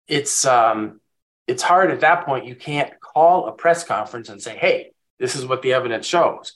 It's 0.08 0.44
um, 0.44 1.00
it's 1.46 1.62
hard 1.62 1.90
at 1.90 2.00
that 2.00 2.26
point. 2.26 2.46
You 2.46 2.56
can't 2.56 2.98
call 3.00 3.46
a 3.46 3.52
press 3.52 3.84
conference 3.84 4.28
and 4.28 4.42
say, 4.42 4.56
"Hey, 4.56 4.90
this 5.20 5.36
is 5.36 5.46
what 5.46 5.62
the 5.62 5.74
evidence 5.74 6.06
shows. 6.06 6.54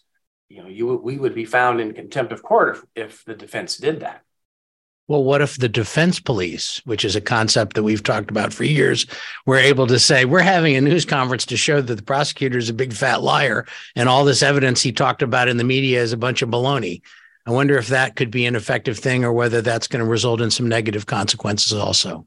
You 0.48 0.62
know, 0.62 0.68
you 0.68 0.96
we 0.96 1.16
would 1.16 1.34
be 1.34 1.44
found 1.44 1.80
in 1.80 1.92
contempt 1.92 2.32
of 2.32 2.42
court 2.42 2.76
if, 2.96 3.10
if 3.10 3.24
the 3.24 3.34
defense 3.34 3.76
did 3.76 4.00
that. 4.00 4.22
Well, 5.06 5.22
what 5.22 5.42
if 5.42 5.58
the 5.58 5.68
defense 5.68 6.18
police, 6.18 6.80
which 6.86 7.04
is 7.04 7.14
a 7.14 7.20
concept 7.20 7.74
that 7.74 7.82
we've 7.82 8.02
talked 8.02 8.30
about 8.30 8.54
for 8.54 8.64
years, 8.64 9.06
were 9.44 9.58
able 9.58 9.86
to 9.88 9.98
say, 9.98 10.24
we're 10.24 10.40
having 10.40 10.76
a 10.76 10.80
news 10.80 11.04
conference 11.04 11.44
to 11.46 11.58
show 11.58 11.82
that 11.82 11.94
the 11.94 12.02
prosecutor 12.02 12.56
is 12.56 12.70
a 12.70 12.74
big 12.74 12.94
fat 12.94 13.22
liar 13.22 13.66
and 13.94 14.08
all 14.08 14.24
this 14.24 14.42
evidence 14.42 14.80
he 14.80 14.92
talked 14.92 15.20
about 15.20 15.48
in 15.48 15.58
the 15.58 15.64
media 15.64 16.00
is 16.00 16.14
a 16.14 16.16
bunch 16.16 16.40
of 16.40 16.48
baloney? 16.48 17.02
I 17.44 17.50
wonder 17.50 17.76
if 17.76 17.88
that 17.88 18.16
could 18.16 18.30
be 18.30 18.46
an 18.46 18.56
effective 18.56 18.98
thing 18.98 19.24
or 19.24 19.32
whether 19.34 19.60
that's 19.60 19.88
going 19.88 20.02
to 20.02 20.10
result 20.10 20.40
in 20.40 20.50
some 20.50 20.68
negative 20.68 21.04
consequences 21.04 21.74
also. 21.74 22.26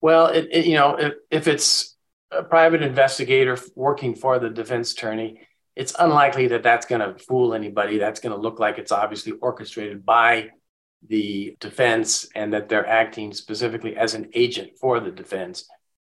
Well, 0.00 0.26
it, 0.26 0.48
it, 0.50 0.66
you 0.66 0.74
know, 0.74 0.96
if, 0.96 1.14
if 1.30 1.46
it's 1.46 1.93
a 2.36 2.42
private 2.42 2.82
investigator 2.82 3.58
working 3.74 4.14
for 4.14 4.38
the 4.38 4.50
defense 4.50 4.92
attorney, 4.92 5.40
it's 5.76 5.94
unlikely 5.98 6.48
that 6.48 6.62
that's 6.62 6.86
going 6.86 7.00
to 7.00 7.18
fool 7.18 7.54
anybody. 7.54 7.98
That's 7.98 8.20
going 8.20 8.34
to 8.34 8.40
look 8.40 8.58
like 8.58 8.78
it's 8.78 8.92
obviously 8.92 9.32
orchestrated 9.32 10.04
by 10.04 10.50
the 11.06 11.56
defense 11.60 12.28
and 12.34 12.52
that 12.52 12.68
they're 12.68 12.86
acting 12.86 13.32
specifically 13.32 13.96
as 13.96 14.14
an 14.14 14.30
agent 14.34 14.78
for 14.80 15.00
the 15.00 15.10
defense. 15.10 15.68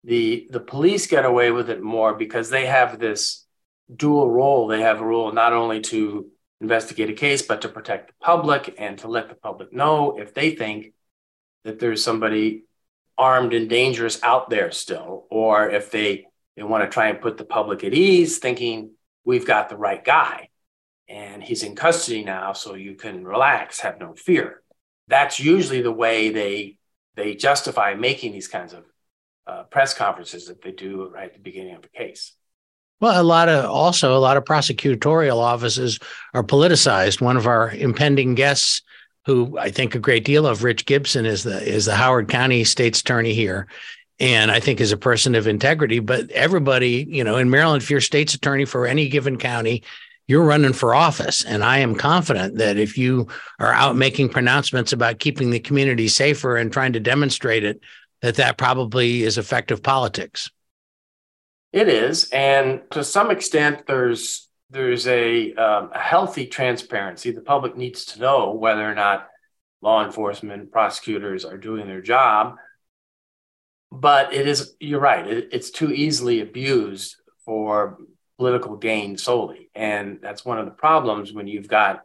The, 0.03 0.47
the 0.49 0.60
police 0.60 1.08
get 1.08 1.25
away 1.25 1.51
with 1.51 1.69
it 1.69 1.82
more 1.82 2.15
because 2.15 2.49
they 2.49 2.65
have 2.65 2.99
this 2.99 3.45
dual 3.93 4.29
role. 4.29 4.67
They 4.67 4.82
have 4.82 5.01
a 5.01 5.05
role 5.05 5.32
not 5.32 5.53
only 5.53 5.82
to 5.82 6.29
investigate 6.62 7.10
a 7.10 7.13
case, 7.13 7.41
but 7.41 7.62
to 7.62 7.69
protect 7.69 8.08
the 8.08 8.13
public 8.21 8.75
and 8.77 8.97
to 8.99 9.08
let 9.08 9.29
the 9.29 9.36
public 9.36 9.73
know 9.73 10.17
if 10.17 10.34
they 10.34 10.51
think 10.51 10.93
that 11.63 11.79
there's 11.79 12.03
somebody 12.03 12.63
armed 13.19 13.53
and 13.53 13.69
dangerous 13.69 14.23
out 14.23 14.49
there 14.49 14.71
still, 14.71 15.27
or 15.29 15.69
if 15.69 15.91
they, 15.91 16.25
they 16.55 16.63
want 16.63 16.84
to 16.84 16.89
try 16.89 17.10
and 17.10 17.21
put 17.21 17.38
the 17.38 17.45
public 17.45 17.84
at 17.84 17.93
ease, 17.93 18.39
thinking 18.39 18.91
we've 19.25 19.45
got 19.45 19.69
the 19.69 19.77
right 19.77 20.03
guy 20.03 20.49
and 21.10 21.43
he's 21.43 21.63
in 21.63 21.75
custody 21.75 22.23
now, 22.23 22.53
so 22.53 22.75
you 22.75 22.95
can 22.95 23.25
relax, 23.25 23.79
have 23.79 23.99
no 23.99 24.13
fear. 24.13 24.62
That's 25.08 25.39
usually 25.39 25.82
the 25.82 25.91
way 25.91 26.29
they 26.29 26.77
they 27.15 27.36
justify 27.36 27.95
making 27.95 28.32
these 28.32 28.47
kinds 28.47 28.73
of 28.73 28.86
uh, 29.45 29.63
press 29.63 29.93
conferences 29.93 30.47
that 30.47 30.62
they 30.62 30.71
do 30.71 31.10
right 31.10 31.25
at 31.25 31.34
the 31.34 31.39
beginning 31.39 31.75
of 31.75 31.84
a 31.84 31.89
case. 31.89 32.34
Well, 33.01 33.19
a 33.19 33.23
lot 33.23 33.49
of 33.49 33.65
also 33.65 34.15
a 34.15 34.19
lot 34.19 34.38
of 34.38 34.45
prosecutorial 34.45 35.38
offices 35.38 35.99
are 36.34 36.43
politicized. 36.43 37.21
One 37.21 37.38
of 37.38 37.47
our 37.47 37.71
impending 37.71 38.36
guests, 38.36 38.84
who 39.25 39.58
I 39.58 39.69
think 39.69 39.95
a 39.95 39.99
great 39.99 40.25
deal 40.25 40.47
of, 40.47 40.63
Rich 40.63 40.86
Gibson, 40.86 41.25
is 41.25 41.43
the 41.43 41.62
is 41.62 41.86
the 41.86 41.95
Howard 41.95 42.29
County 42.29 42.63
State's 42.63 43.01
Attorney 43.01 43.34
here, 43.34 43.67
and 44.19 44.51
I 44.51 44.60
think 44.60 44.82
is 44.82 44.91
a 44.91 44.97
person 44.97 45.36
of 45.36 45.47
integrity. 45.47 45.99
But 45.99 46.29
everybody, 46.32 47.05
you 47.10 47.23
know, 47.23 47.38
in 47.38 47.49
Maryland, 47.49 47.82
if 47.82 47.89
you're 47.89 48.01
state's 48.01 48.34
attorney 48.34 48.65
for 48.65 48.86
any 48.86 49.08
given 49.08 49.38
county, 49.38 49.84
you're 50.27 50.43
running 50.43 50.73
for 50.73 50.93
office. 50.93 51.43
And 51.43 51.63
I 51.63 51.79
am 51.79 51.95
confident 51.95 52.58
that 52.58 52.77
if 52.77 52.97
you 52.97 53.27
are 53.60 53.73
out 53.73 53.95
making 53.95 54.29
pronouncements 54.29 54.93
about 54.93 55.19
keeping 55.19 55.49
the 55.49 55.60
community 55.60 56.08
safer 56.08 56.58
and 56.58 56.71
trying 56.71 56.93
to 56.93 56.99
demonstrate 56.99 57.63
it, 57.63 57.79
that 58.21 58.36
that 58.36 58.58
probably 58.58 59.23
is 59.23 59.38
effective 59.38 59.82
politics. 59.82 60.51
It 61.71 61.88
is, 61.88 62.29
and 62.32 62.82
to 62.91 63.03
some 63.03 63.29
extent, 63.29 63.86
there's 63.86 64.49
there's 64.69 65.08
a, 65.08 65.53
um, 65.53 65.91
a 65.93 65.99
healthy 65.99 66.45
transparency. 66.45 67.32
The 67.32 67.41
public 67.41 67.75
needs 67.75 68.05
to 68.05 68.19
know 68.19 68.51
whether 68.51 68.89
or 68.89 68.93
not 68.93 69.27
law 69.82 70.05
enforcement, 70.05 70.71
prosecutors 70.71 71.45
are 71.45 71.58
doing 71.58 71.88
their 71.88 72.01
job. 72.01 72.55
But 73.91 74.34
it 74.34 74.47
is 74.47 74.75
you're 74.79 74.99
right 74.99 75.25
it, 75.25 75.49
it's 75.51 75.71
too 75.71 75.91
easily 75.91 76.41
abused 76.41 77.15
for 77.43 77.97
political 78.38 78.77
gain 78.77 79.17
solely. 79.17 79.71
And 79.73 80.19
that's 80.21 80.45
one 80.45 80.60
of 80.60 80.65
the 80.65 80.71
problems 80.71 81.34
when 81.34 81.47
you've 81.47 81.67
got 81.67 82.03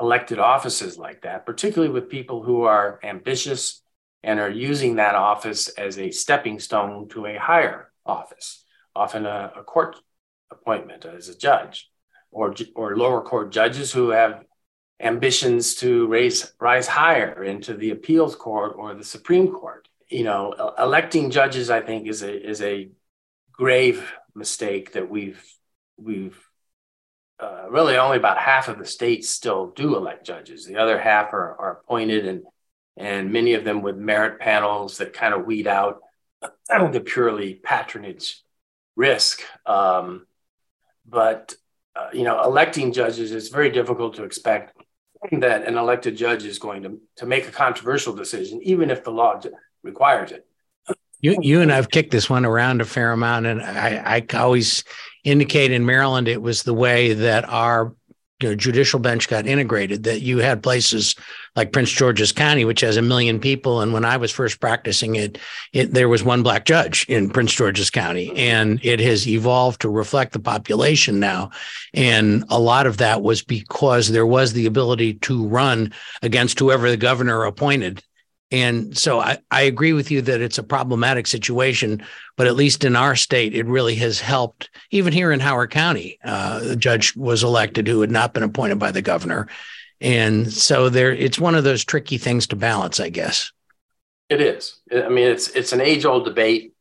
elected 0.00 0.38
offices 0.38 0.96
like 0.96 1.22
that 1.22 1.44
particularly 1.44 1.92
with 1.92 2.08
people 2.08 2.42
who 2.42 2.62
are 2.62 3.00
ambitious 3.02 3.82
and 4.22 4.38
are 4.38 4.50
using 4.50 4.96
that 4.96 5.14
office 5.14 5.68
as 5.68 5.98
a 5.98 6.10
stepping 6.10 6.58
stone 6.60 7.08
to 7.08 7.26
a 7.26 7.36
higher 7.36 7.90
office 8.06 8.64
often 8.94 9.26
a, 9.26 9.52
a 9.56 9.62
court 9.64 9.96
appointment 10.50 11.04
as 11.04 11.28
a 11.28 11.36
judge 11.36 11.90
or 12.30 12.54
or 12.74 12.96
lower 12.96 13.22
court 13.22 13.50
judges 13.50 13.92
who 13.92 14.10
have 14.10 14.44
ambitions 15.00 15.76
to 15.76 16.06
raise 16.08 16.52
rise 16.60 16.86
higher 16.86 17.44
into 17.44 17.74
the 17.74 17.90
appeals 17.90 18.34
court 18.34 18.74
or 18.76 18.94
the 18.94 19.04
supreme 19.04 19.52
court 19.52 19.88
you 20.08 20.24
know, 20.24 20.74
electing 20.78 21.30
judges, 21.30 21.70
I 21.70 21.80
think, 21.80 22.06
is 22.08 22.22
a 22.22 22.32
is 22.32 22.62
a 22.62 22.90
grave 23.52 24.12
mistake 24.34 24.92
that 24.92 25.08
we've 25.08 25.42
we've 25.96 26.38
uh, 27.40 27.66
really 27.70 27.96
only 27.96 28.16
about 28.16 28.38
half 28.38 28.68
of 28.68 28.78
the 28.78 28.86
states 28.86 29.28
still 29.28 29.70
do 29.70 29.96
elect 29.96 30.26
judges. 30.26 30.64
The 30.64 30.76
other 30.76 30.98
half 30.98 31.32
are, 31.32 31.56
are 31.60 31.80
appointed, 31.82 32.26
and 32.26 32.42
and 32.96 33.32
many 33.32 33.54
of 33.54 33.64
them 33.64 33.82
with 33.82 33.96
merit 33.96 34.40
panels 34.40 34.98
that 34.98 35.12
kind 35.12 35.34
of 35.34 35.44
weed 35.44 35.66
out 35.66 36.00
the 36.92 37.00
purely 37.04 37.54
patronage 37.54 38.42
risk. 38.96 39.42
Um, 39.66 40.26
but 41.06 41.54
uh, 41.98 42.08
you 42.12 42.22
know, 42.22 42.42
electing 42.42 42.92
judges 42.92 43.32
is 43.32 43.48
very 43.48 43.70
difficult 43.70 44.14
to 44.14 44.24
expect 44.24 44.76
that 45.32 45.66
an 45.66 45.76
elected 45.76 46.16
judge 46.16 46.44
is 46.44 46.58
going 46.58 46.82
to 46.82 47.00
to 47.16 47.26
make 47.26 47.48
a 47.48 47.50
controversial 47.50 48.14
decision, 48.14 48.60
even 48.62 48.90
if 48.90 49.02
the 49.02 49.10
law 49.10 49.40
requires 49.82 50.30
it. 50.30 50.46
You, 51.20 51.36
you 51.40 51.60
and 51.60 51.72
I've 51.72 51.90
kicked 51.90 52.12
this 52.12 52.30
one 52.30 52.44
around 52.44 52.80
a 52.80 52.84
fair 52.84 53.10
amount, 53.10 53.46
and 53.46 53.60
I, 53.60 54.22
I 54.32 54.36
always 54.36 54.84
indicate 55.24 55.72
in 55.72 55.84
Maryland 55.84 56.28
it 56.28 56.40
was 56.40 56.62
the 56.62 56.74
way 56.74 57.12
that 57.14 57.48
our 57.48 57.94
you 58.40 58.48
know, 58.48 58.54
judicial 58.54 59.00
bench 59.00 59.28
got 59.28 59.46
integrated. 59.46 60.04
That 60.04 60.22
you 60.22 60.38
had 60.38 60.62
places 60.62 61.14
like 61.56 61.72
Prince 61.72 61.90
George's 61.90 62.30
County, 62.30 62.64
which 62.64 62.80
has 62.82 62.96
a 62.96 63.02
million 63.02 63.40
people, 63.40 63.80
and 63.80 63.92
when 63.92 64.04
I 64.04 64.16
was 64.16 64.30
first 64.30 64.60
practicing 64.60 65.16
it, 65.16 65.38
it 65.72 65.92
there 65.92 66.08
was 66.08 66.22
one 66.22 66.42
black 66.42 66.64
judge 66.64 67.04
in 67.08 67.30
Prince 67.30 67.52
George's 67.52 67.90
County, 67.90 68.30
and 68.36 68.78
it 68.84 69.00
has 69.00 69.26
evolved 69.26 69.80
to 69.80 69.88
reflect 69.88 70.32
the 70.32 70.38
population 70.38 71.18
now. 71.18 71.50
And 71.94 72.44
a 72.48 72.60
lot 72.60 72.86
of 72.86 72.98
that 72.98 73.22
was 73.22 73.42
because 73.42 74.08
there 74.08 74.26
was 74.26 74.52
the 74.52 74.66
ability 74.66 75.14
to 75.14 75.46
run 75.46 75.92
against 76.22 76.58
whoever 76.58 76.90
the 76.90 76.96
governor 76.96 77.44
appointed 77.44 78.02
and 78.50 78.96
so 78.96 79.20
I, 79.20 79.38
I 79.50 79.62
agree 79.62 79.92
with 79.92 80.10
you 80.10 80.22
that 80.22 80.40
it's 80.40 80.56
a 80.58 80.62
problematic 80.62 81.26
situation, 81.26 82.02
but 82.36 82.46
at 82.46 82.56
least 82.56 82.82
in 82.82 82.96
our 82.96 83.14
state, 83.14 83.54
it 83.54 83.66
really 83.66 83.94
has 83.96 84.20
helped. 84.20 84.70
Even 84.90 85.12
here 85.12 85.32
in 85.32 85.40
Howard 85.40 85.70
County, 85.70 86.18
uh, 86.24 86.60
the 86.60 86.76
judge 86.76 87.14
was 87.14 87.44
elected 87.44 87.86
who 87.86 88.00
had 88.00 88.10
not 88.10 88.32
been 88.32 88.42
appointed 88.42 88.78
by 88.78 88.90
the 88.90 89.02
governor. 89.02 89.48
And 90.00 90.50
so 90.50 90.88
there, 90.88 91.12
it's 91.12 91.38
one 91.38 91.54
of 91.54 91.64
those 91.64 91.84
tricky 91.84 92.16
things 92.16 92.46
to 92.48 92.56
balance, 92.56 93.00
I 93.00 93.10
guess. 93.10 93.52
It 94.30 94.40
is. 94.40 94.78
I 94.92 95.08
mean, 95.08 95.26
it's 95.26 95.48
it's 95.48 95.72
an 95.72 95.80
age 95.80 96.04
old 96.04 96.24
debate. 96.24 96.74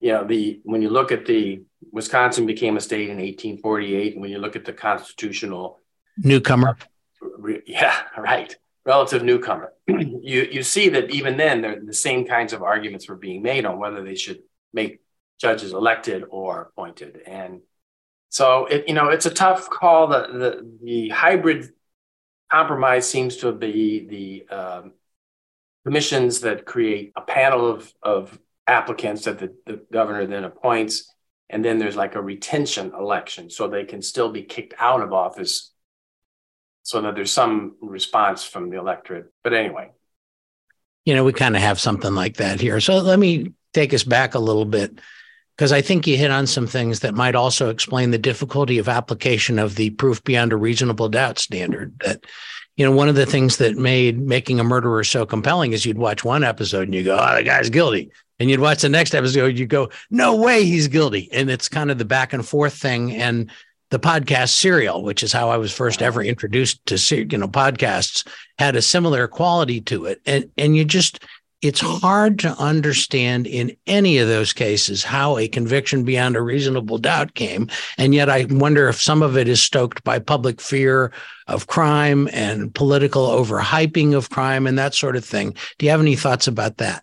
You 0.00 0.12
know, 0.12 0.24
the 0.24 0.60
when 0.64 0.82
you 0.82 0.90
look 0.90 1.12
at 1.12 1.26
the 1.26 1.62
Wisconsin 1.92 2.46
became 2.46 2.76
a 2.76 2.80
state 2.80 3.08
in 3.08 3.16
1848, 3.16 4.12
and 4.12 4.20
when 4.20 4.30
you 4.30 4.38
look 4.38 4.54
at 4.54 4.66
the 4.66 4.74
constitutional 4.74 5.80
newcomer, 6.18 6.76
yeah, 7.66 7.96
right 8.18 8.54
relative 8.84 9.22
newcomer. 9.22 9.72
you 9.86 10.48
you 10.50 10.62
see 10.62 10.88
that 10.90 11.10
even 11.10 11.36
then 11.36 11.86
the 11.86 11.92
same 11.92 12.26
kinds 12.26 12.52
of 12.52 12.62
arguments 12.62 13.08
were 13.08 13.16
being 13.16 13.42
made 13.42 13.64
on 13.64 13.78
whether 13.78 14.02
they 14.02 14.14
should 14.14 14.40
make 14.72 15.00
judges 15.40 15.72
elected 15.72 16.24
or 16.28 16.62
appointed. 16.62 17.20
And 17.26 17.60
so 18.28 18.66
it 18.66 18.88
you 18.88 18.94
know 18.94 19.08
it's 19.08 19.26
a 19.26 19.30
tough 19.30 19.68
call. 19.68 20.08
The 20.08 20.26
the, 20.32 20.78
the 20.82 21.08
hybrid 21.10 21.70
compromise 22.50 23.08
seems 23.08 23.38
to 23.38 23.52
be 23.52 24.06
the 24.48 24.56
um, 24.56 24.92
commissions 25.84 26.40
that 26.40 26.66
create 26.66 27.12
a 27.16 27.20
panel 27.20 27.70
of 27.70 27.92
of 28.02 28.38
applicants 28.66 29.24
that 29.24 29.38
the, 29.38 29.54
the 29.66 29.82
governor 29.92 30.26
then 30.26 30.44
appoints. 30.44 31.12
And 31.52 31.64
then 31.64 31.78
there's 31.78 31.96
like 31.96 32.14
a 32.14 32.22
retention 32.22 32.92
election, 32.94 33.50
so 33.50 33.66
they 33.66 33.84
can 33.84 34.02
still 34.02 34.30
be 34.30 34.44
kicked 34.44 34.74
out 34.78 35.00
of 35.00 35.12
office 35.12 35.72
so 36.82 37.02
that 37.02 37.14
there's 37.14 37.32
some 37.32 37.76
response 37.80 38.44
from 38.44 38.70
the 38.70 38.78
electorate. 38.78 39.32
But 39.42 39.54
anyway. 39.54 39.90
You 41.04 41.14
know, 41.14 41.24
we 41.24 41.32
kind 41.32 41.56
of 41.56 41.62
have 41.62 41.80
something 41.80 42.14
like 42.14 42.36
that 42.36 42.60
here. 42.60 42.80
So 42.80 42.98
let 42.98 43.18
me 43.18 43.52
take 43.72 43.94
us 43.94 44.04
back 44.04 44.34
a 44.34 44.38
little 44.38 44.64
bit 44.64 45.00
because 45.56 45.72
I 45.72 45.82
think 45.82 46.06
you 46.06 46.16
hit 46.16 46.30
on 46.30 46.46
some 46.46 46.66
things 46.66 47.00
that 47.00 47.14
might 47.14 47.34
also 47.34 47.68
explain 47.68 48.10
the 48.10 48.18
difficulty 48.18 48.78
of 48.78 48.88
application 48.88 49.58
of 49.58 49.74
the 49.74 49.90
proof 49.90 50.24
beyond 50.24 50.52
a 50.52 50.56
reasonable 50.56 51.08
doubt 51.08 51.38
standard. 51.38 51.94
That, 52.04 52.24
you 52.76 52.84
know, 52.84 52.92
one 52.92 53.08
of 53.08 53.14
the 53.14 53.26
things 53.26 53.58
that 53.58 53.76
made 53.76 54.18
making 54.18 54.58
a 54.58 54.64
murderer 54.64 55.04
so 55.04 55.26
compelling 55.26 55.72
is 55.72 55.84
you'd 55.84 55.98
watch 55.98 56.24
one 56.24 56.44
episode 56.44 56.84
and 56.84 56.94
you 56.94 57.04
go, 57.04 57.18
oh, 57.20 57.36
the 57.36 57.42
guy's 57.42 57.68
guilty. 57.68 58.10
And 58.38 58.48
you'd 58.48 58.60
watch 58.60 58.80
the 58.80 58.88
next 58.88 59.14
episode, 59.14 59.58
you 59.58 59.66
go, 59.66 59.90
no 60.10 60.36
way 60.36 60.64
he's 60.64 60.88
guilty. 60.88 61.28
And 61.30 61.50
it's 61.50 61.68
kind 61.68 61.90
of 61.90 61.98
the 61.98 62.06
back 62.06 62.32
and 62.32 62.46
forth 62.46 62.72
thing. 62.74 63.12
And 63.12 63.50
the 63.90 63.98
podcast 63.98 64.50
serial 64.50 65.02
which 65.02 65.22
is 65.22 65.32
how 65.32 65.50
i 65.50 65.56
was 65.56 65.72
first 65.72 66.02
ever 66.02 66.22
introduced 66.22 66.84
to 66.86 66.96
you 67.16 67.38
know 67.38 67.48
podcasts 67.48 68.26
had 68.60 68.76
a 68.76 68.82
similar 68.82 69.26
quality 69.26 69.80
to 69.80 70.04
it. 70.04 70.20
And 70.26 70.50
and 70.58 70.76
you 70.76 70.84
just 70.84 71.24
it's 71.62 71.80
hard 71.80 72.38
to 72.38 72.50
understand 72.58 73.46
in 73.46 73.74
any 73.86 74.18
of 74.18 74.28
those 74.28 74.52
cases 74.52 75.02
how 75.02 75.38
a 75.38 75.48
conviction 75.48 76.04
beyond 76.04 76.36
a 76.36 76.42
reasonable 76.42 76.98
doubt 76.98 77.34
came. 77.34 77.68
And 77.96 78.14
yet 78.14 78.28
i 78.28 78.46
wonder 78.50 78.88
if 78.88 79.00
some 79.00 79.22
of 79.22 79.38
it 79.38 79.48
is 79.48 79.62
stoked 79.62 80.04
by 80.04 80.18
public 80.18 80.60
fear 80.60 81.10
of 81.46 81.68
crime 81.68 82.28
and 82.34 82.72
political 82.74 83.26
overhyping 83.28 84.14
of 84.14 84.28
crime 84.28 84.66
and 84.66 84.78
that 84.78 84.94
sort 84.94 85.16
of 85.16 85.24
thing. 85.24 85.56
Do 85.78 85.86
you 85.86 85.90
have 85.90 86.00
any 86.00 86.16
thoughts 86.16 86.46
about 86.46 86.76
that? 86.76 87.02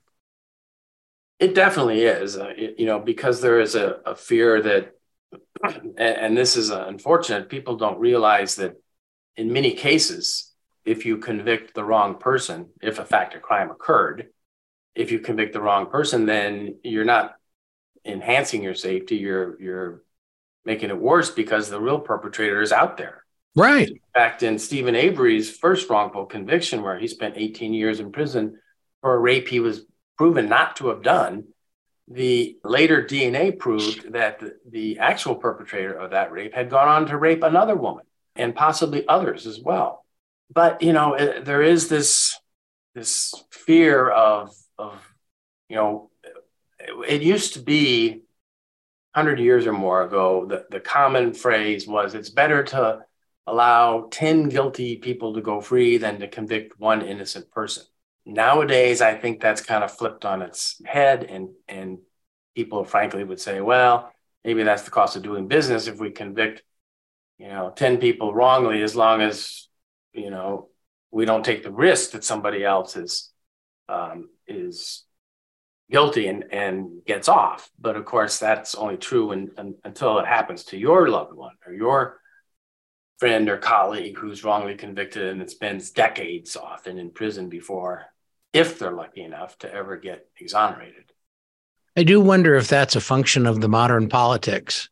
It 1.40 1.56
definitely 1.56 2.04
is. 2.04 2.38
Uh, 2.38 2.54
you 2.56 2.86
know 2.86 3.00
because 3.00 3.42
there 3.42 3.60
is 3.60 3.74
a, 3.74 4.00
a 4.06 4.16
fear 4.16 4.62
that 4.62 4.97
and 5.98 6.38
this 6.38 6.56
is 6.56 6.72
uh, 6.72 6.86
unfortunate, 6.88 7.50
people 7.50 7.76
don't 7.76 8.00
realize 8.00 8.56
that 8.56 8.76
in 9.36 9.52
many 9.52 9.74
cases, 9.74 10.54
if 10.86 11.06
you 11.06 11.18
convict 11.18 11.74
the 11.74 11.84
wrong 11.84 12.18
person, 12.18 12.70
if 12.82 13.00
a 13.00 13.06
fact 13.06 13.36
of 13.36 13.42
crime 13.42 13.70
occurred, 13.70 14.28
if 14.96 15.12
you 15.12 15.20
convict 15.20 15.54
the 15.54 15.62
wrong 15.62 15.90
person, 15.90 16.26
then 16.26 16.80
you're 16.84 17.06
not 17.06 17.36
enhancing 18.06 18.64
your 18.64 18.74
safety, 18.74 19.18
you're 19.18 19.62
you're 19.62 20.04
making 20.66 20.90
it 20.90 20.98
worse 21.00 21.30
because 21.30 21.70
the 21.70 21.80
real 21.80 22.00
perpetrator 22.00 22.62
is 22.62 22.72
out 22.72 22.98
there. 22.98 23.24
Right. 23.56 23.90
In 23.90 24.00
fact, 24.14 24.44
in 24.44 24.60
Steven 24.60 24.96
Avery's 24.96 25.56
first 25.56 25.90
wrongful 25.90 26.26
conviction, 26.26 26.84
where 26.84 27.00
he 27.00 27.08
spent 27.08 27.38
18 27.38 27.74
years 27.74 28.00
in 28.00 28.12
prison 28.12 28.60
for 29.02 29.16
a 29.16 29.20
rape 29.20 29.48
he 29.48 29.60
was 29.60 29.82
proven 30.18 30.50
not 30.50 30.76
to 30.78 30.88
have 30.88 31.04
done, 31.04 31.46
the 32.08 32.58
later 32.64 33.04
DNA 33.04 33.58
proved 33.58 34.14
that 34.14 34.40
the, 34.40 34.58
the 34.70 35.00
actual 35.00 35.36
perpetrator 35.36 35.94
of 35.94 36.12
that 36.12 36.32
rape 36.32 36.54
had 36.54 36.70
gone 36.70 36.88
on 36.88 37.06
to 37.08 37.18
rape 37.18 37.44
another 37.44 37.76
woman 37.76 38.06
and 38.36 38.56
possibly 38.56 39.08
others 39.08 39.46
as 39.46 39.60
well. 39.60 40.06
But 40.54 40.82
you 40.82 40.94
know, 40.94 41.16
it, 41.16 41.44
there 41.46 41.62
is 41.62 41.90
this 41.90 42.40
this 42.96 43.34
fear 43.52 44.10
of 44.10 44.56
of 44.78 45.02
you 45.70 45.76
know, 45.76 46.10
it, 46.80 47.20
it 47.20 47.22
used 47.22 47.54
to 47.56 47.60
be 47.60 48.22
100 49.18 49.40
years 49.40 49.66
or 49.66 49.74
more 49.74 50.04
ago, 50.04 50.46
the, 50.46 50.66
the 50.70 50.80
common 50.80 51.34
phrase 51.34 51.88
was 51.88 52.14
it's 52.14 52.30
better 52.30 52.64
to 52.64 53.00
allow 53.48 54.08
10 54.12 54.50
guilty 54.50 54.98
people 54.98 55.34
to 55.34 55.42
go 55.42 55.60
free 55.60 55.98
than 55.98 56.20
to 56.20 56.28
convict 56.28 56.80
one 56.80 57.02
innocent 57.02 57.50
person. 57.50 57.84
Nowadays, 58.30 59.02
I 59.02 59.16
think 59.16 59.40
that's 59.40 59.62
kind 59.62 59.86
of 59.86 59.98
flipped 59.98 60.26
on 60.26 60.42
its 60.42 60.82
head, 60.86 61.24
and, 61.24 61.50
and 61.70 62.00
people 62.56 62.84
frankly 62.84 63.24
would 63.24 63.40
say, 63.40 63.62
well, 63.62 64.12
maybe 64.44 64.64
that's 64.64 64.82
the 64.82 64.92
cost 64.92 65.16
of 65.16 65.24
doing 65.24 65.48
business 65.48 65.88
if 65.88 65.98
we 65.98 66.12
convict, 66.12 66.62
you 67.38 67.48
know, 67.48 67.72
10 67.74 68.00
people 68.00 68.34
wrongly, 68.34 68.82
as 68.82 68.98
long 68.98 69.22
as, 69.22 69.70
you 70.12 70.30
know, 70.30 70.68
we 71.10 71.24
don't 71.24 71.46
take 71.46 71.64
the 71.64 71.72
risk 71.72 72.12
that 72.12 72.26
somebody 72.26 72.66
else 72.66 72.98
is 72.98 73.32
um, 73.88 74.28
is 74.46 75.06
guilty 75.90 76.28
and, 76.28 76.44
and 76.52 77.06
gets 77.06 77.30
off. 77.30 77.70
But 77.80 77.96
of 77.96 78.04
course, 78.04 78.40
that's 78.40 78.76
only 78.76 78.98
true 78.98 79.32
in, 79.32 79.52
in, 79.58 79.76
until 79.86 80.20
it 80.20 80.26
happens 80.26 80.66
to 80.66 80.78
your 80.78 81.08
loved 81.08 81.34
one 81.34 81.56
or 81.66 81.74
your 81.74 82.20
friend 83.20 83.48
or 83.48 83.58
colleague 83.58 84.18
who's 84.18 84.44
wrongly 84.44 84.76
convicted 84.76 85.28
and 85.28 85.42
it 85.42 85.50
spends 85.50 85.92
decades 85.92 86.58
often 86.58 86.98
in 86.98 87.10
prison 87.10 87.48
before, 87.48 88.06
if 88.58 88.80
they're 88.80 88.92
lucky 88.92 89.24
enough 89.24 89.58
to 89.60 89.74
ever 89.74 89.98
get 89.98 90.28
exonerated. 90.40 91.14
I 91.96 92.04
do 92.04 92.20
wonder 92.20 92.56
if 92.56 92.68
that's 92.68 92.96
a 92.96 93.02
function 93.02 93.46
of 93.46 93.62
the 93.62 93.70
modern 93.70 94.10
politics. 94.10 94.90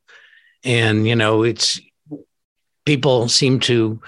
And, 0.63 1.07
you 1.07 1.15
know, 1.15 1.43
it's 1.43 1.79
people 2.85 3.27
seem 3.27 3.59
to 3.61 4.01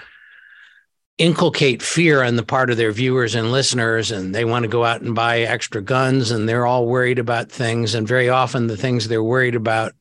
inculcate 1.18 1.82
fear 1.82 2.22
on 2.22 2.36
the 2.36 2.44
part 2.44 2.70
of 2.70 2.76
their 2.76 2.92
viewers 2.92 3.34
and 3.34 3.50
listeners 3.50 4.12
and 4.12 4.32
they 4.32 4.44
want 4.44 4.62
to 4.62 4.68
go 4.68 4.84
out 4.84 5.00
and 5.00 5.16
buy 5.16 5.40
extra 5.40 5.82
guns 5.82 6.30
and 6.30 6.48
they're 6.48 6.66
all 6.66 6.86
worried 6.86 7.18
about 7.18 7.50
things 7.50 7.94
and 7.94 8.06
very 8.06 8.28
often 8.28 8.68
the 8.68 8.76
things 8.76 9.08
they're 9.08 9.22
worried 9.22 9.56
about 9.56 9.92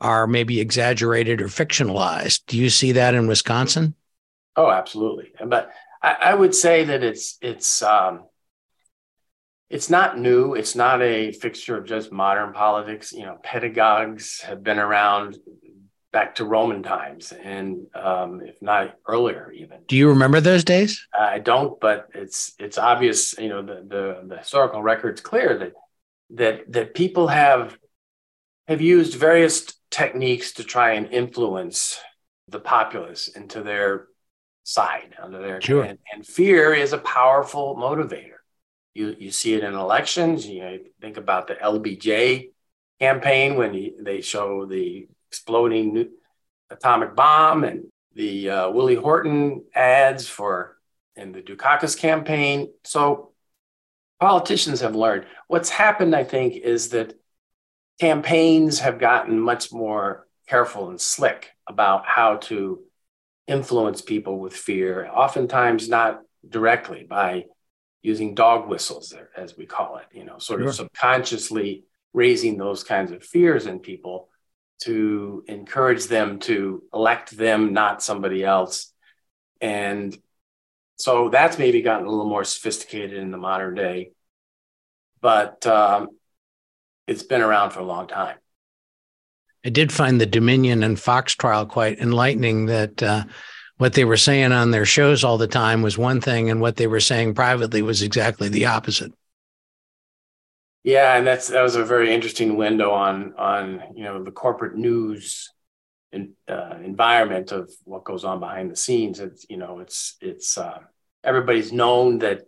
are 0.00 0.28
maybe 0.28 0.60
exaggerated 0.60 1.40
or 1.40 1.48
fictionalized 1.48 2.42
do 2.46 2.56
you 2.56 2.70
see 2.70 2.92
that 2.92 3.14
in 3.14 3.26
wisconsin 3.26 3.96
oh 4.54 4.70
absolutely 4.70 5.32
but 5.44 5.72
i, 6.04 6.16
I 6.20 6.34
would 6.34 6.54
say 6.54 6.84
that 6.84 7.02
it's 7.02 7.36
it's 7.42 7.82
um, 7.82 8.22
it's 9.70 9.88
not 9.88 10.18
new 10.18 10.54
it's 10.54 10.74
not 10.74 11.00
a 11.00 11.32
fixture 11.32 11.76
of 11.76 11.86
just 11.86 12.12
modern 12.12 12.52
politics 12.52 13.12
you 13.12 13.24
know 13.24 13.38
pedagogues 13.42 14.40
have 14.40 14.62
been 14.62 14.78
around 14.78 15.38
back 16.12 16.36
to 16.36 16.44
Roman 16.44 16.82
times, 16.82 17.32
and 17.32 17.86
um, 17.94 18.40
if 18.42 18.60
not 18.60 18.96
earlier, 19.06 19.52
even. 19.52 19.78
Do 19.86 19.96
you 19.96 20.08
remember 20.08 20.40
those 20.40 20.64
days? 20.64 21.06
I 21.18 21.38
don't, 21.38 21.78
but 21.80 22.08
it's 22.14 22.54
it's 22.58 22.78
obvious. 22.78 23.38
You 23.38 23.48
know, 23.48 23.62
the 23.62 23.84
the, 23.86 24.22
the 24.26 24.36
historical 24.38 24.82
record's 24.82 25.20
clear 25.20 25.58
that 25.58 25.72
that 26.30 26.72
that 26.72 26.94
people 26.94 27.28
have 27.28 27.76
have 28.68 28.80
used 28.80 29.14
various 29.14 29.72
techniques 29.90 30.52
to 30.52 30.64
try 30.64 30.92
and 30.92 31.06
influence 31.12 32.00
the 32.48 32.60
populace 32.60 33.28
into 33.28 33.62
their 33.62 34.06
side 34.62 35.14
under 35.20 35.40
their 35.40 35.60
sure. 35.60 35.82
and, 35.82 35.98
and 36.12 36.26
fear 36.26 36.72
is 36.72 36.92
a 36.92 36.98
powerful 36.98 37.76
motivator. 37.76 38.39
You 38.94 39.14
you 39.18 39.30
see 39.30 39.54
it 39.54 39.64
in 39.64 39.74
elections. 39.74 40.46
You 40.46 40.60
know, 40.60 40.78
think 41.00 41.16
about 41.16 41.46
the 41.46 41.54
LBJ 41.54 42.50
campaign 42.98 43.56
when 43.56 43.72
he, 43.72 43.94
they 43.98 44.20
show 44.20 44.66
the 44.66 45.08
exploding 45.30 46.10
atomic 46.70 47.14
bomb 47.14 47.64
and 47.64 47.84
the 48.14 48.50
uh, 48.50 48.70
Willie 48.70 48.96
Horton 48.96 49.64
ads 49.74 50.28
for 50.28 50.76
in 51.16 51.32
the 51.32 51.42
Dukakis 51.42 51.98
campaign. 51.98 52.72
So 52.84 53.32
politicians 54.18 54.80
have 54.80 54.94
learned. 54.94 55.26
What's 55.48 55.70
happened, 55.70 56.14
I 56.14 56.24
think, 56.24 56.56
is 56.56 56.90
that 56.90 57.14
campaigns 58.00 58.80
have 58.80 58.98
gotten 58.98 59.38
much 59.38 59.72
more 59.72 60.26
careful 60.48 60.90
and 60.90 61.00
slick 61.00 61.50
about 61.66 62.06
how 62.06 62.36
to 62.36 62.80
influence 63.46 64.00
people 64.00 64.38
with 64.38 64.54
fear, 64.54 65.08
oftentimes 65.12 65.88
not 65.88 66.20
directly 66.48 67.04
by 67.08 67.44
using 68.02 68.34
dog 68.34 68.68
whistles, 68.68 69.14
as 69.36 69.56
we 69.56 69.66
call 69.66 69.98
it, 69.98 70.06
you 70.12 70.24
know, 70.24 70.38
sort 70.38 70.60
sure. 70.60 70.68
of 70.68 70.74
subconsciously 70.74 71.84
raising 72.12 72.56
those 72.56 72.82
kinds 72.82 73.12
of 73.12 73.22
fears 73.22 73.66
in 73.66 73.78
people 73.78 74.28
to 74.82 75.44
encourage 75.46 76.06
them 76.06 76.38
to 76.38 76.82
elect 76.94 77.36
them, 77.36 77.72
not 77.72 78.02
somebody 78.02 78.42
else. 78.42 78.92
And 79.60 80.16
so 80.96 81.28
that's 81.28 81.58
maybe 81.58 81.82
gotten 81.82 82.06
a 82.06 82.10
little 82.10 82.28
more 82.28 82.44
sophisticated 82.44 83.18
in 83.18 83.30
the 83.30 83.38
modern 83.38 83.74
day, 83.74 84.12
but 85.20 85.66
um, 85.66 86.08
it's 87.06 87.22
been 87.22 87.42
around 87.42 87.70
for 87.70 87.80
a 87.80 87.84
long 87.84 88.06
time. 88.06 88.36
I 89.64 89.68
did 89.68 89.92
find 89.92 90.18
the 90.18 90.26
Dominion 90.26 90.82
and 90.82 90.98
Fox 90.98 91.34
trial 91.34 91.66
quite 91.66 91.98
enlightening 91.98 92.66
that 92.66 93.02
uh, 93.02 93.24
what 93.80 93.94
they 93.94 94.04
were 94.04 94.18
saying 94.18 94.52
on 94.52 94.72
their 94.72 94.84
shows 94.84 95.24
all 95.24 95.38
the 95.38 95.46
time 95.46 95.80
was 95.80 95.96
one 95.96 96.20
thing, 96.20 96.50
and 96.50 96.60
what 96.60 96.76
they 96.76 96.86
were 96.86 97.00
saying 97.00 97.32
privately 97.34 97.80
was 97.80 98.02
exactly 98.02 98.50
the 98.50 98.66
opposite. 98.66 99.10
Yeah, 100.84 101.16
and 101.16 101.26
that's 101.26 101.48
that 101.48 101.62
was 101.62 101.76
a 101.76 101.84
very 101.84 102.12
interesting 102.12 102.56
window 102.56 102.90
on 102.90 103.32
on 103.38 103.82
you 103.96 104.04
know 104.04 104.22
the 104.22 104.32
corporate 104.32 104.76
news 104.76 105.50
in, 106.12 106.34
uh, 106.46 106.76
environment 106.84 107.52
of 107.52 107.72
what 107.84 108.04
goes 108.04 108.22
on 108.22 108.38
behind 108.38 108.70
the 108.70 108.76
scenes. 108.76 109.18
It's 109.18 109.46
you 109.48 109.56
know 109.56 109.78
it's 109.78 110.18
it's 110.20 110.58
uh, 110.58 110.80
everybody's 111.24 111.72
known 111.72 112.18
that 112.18 112.42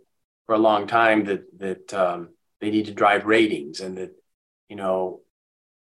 for 0.45 0.53
a 0.53 0.59
long 0.59 0.85
time 0.85 1.25
that 1.25 1.45
that 1.57 1.93
um, 1.95 2.29
they 2.61 2.69
need 2.69 2.85
to 2.85 2.93
drive 2.93 3.25
ratings 3.25 3.79
and 3.79 3.97
that 3.97 4.11
you 4.69 4.75
know 4.75 5.21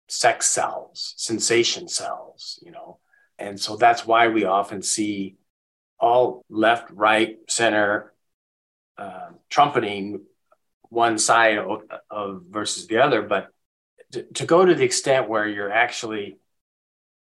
sex 0.08 0.48
sells, 0.48 1.14
sensation 1.16 1.88
sells, 1.88 2.60
you 2.64 2.70
know, 2.70 3.00
and 3.42 3.60
so 3.60 3.76
that's 3.76 4.06
why 4.06 4.28
we 4.28 4.44
often 4.44 4.82
see 4.82 5.36
all 5.98 6.44
left, 6.48 6.90
right, 6.90 7.38
center 7.48 8.12
uh, 8.98 9.30
trumpeting 9.48 10.20
one 10.88 11.18
side 11.18 11.58
of, 11.58 11.82
of 12.10 12.42
versus 12.50 12.86
the 12.86 12.98
other, 12.98 13.22
but 13.22 13.48
to, 14.12 14.22
to, 14.34 14.44
go 14.44 14.64
to 14.64 14.74
the 14.74 14.84
extent 14.84 15.28
where 15.28 15.48
you're 15.48 15.72
actually 15.72 16.38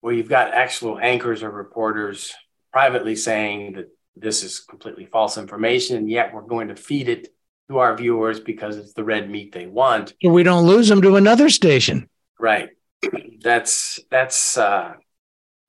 where 0.01 0.13
you've 0.13 0.29
got 0.29 0.53
actual 0.53 0.97
anchors 0.97 1.43
or 1.43 1.51
reporters 1.51 2.33
privately 2.71 3.15
saying 3.15 3.73
that 3.73 3.89
this 4.15 4.43
is 4.43 4.59
completely 4.59 5.05
false 5.05 5.37
information, 5.37 5.97
and 5.97 6.09
yet 6.09 6.33
we're 6.33 6.41
going 6.41 6.69
to 6.69 6.75
feed 6.75 7.09
it 7.09 7.27
to 7.69 7.79
our 7.79 7.95
viewers 7.95 8.39
because 8.39 8.77
it's 8.77 8.93
the 8.93 9.03
red 9.03 9.29
meat 9.29 9.51
they 9.51 9.67
want. 9.67 10.13
We 10.23 10.43
don't 10.43 10.65
lose 10.65 10.87
them 10.87 11.01
to 11.01 11.17
another 11.17 11.49
station. 11.49 12.09
Right. 12.39 12.69
That's 13.41 13.99
that's 14.09 14.57
uh, 14.57 14.95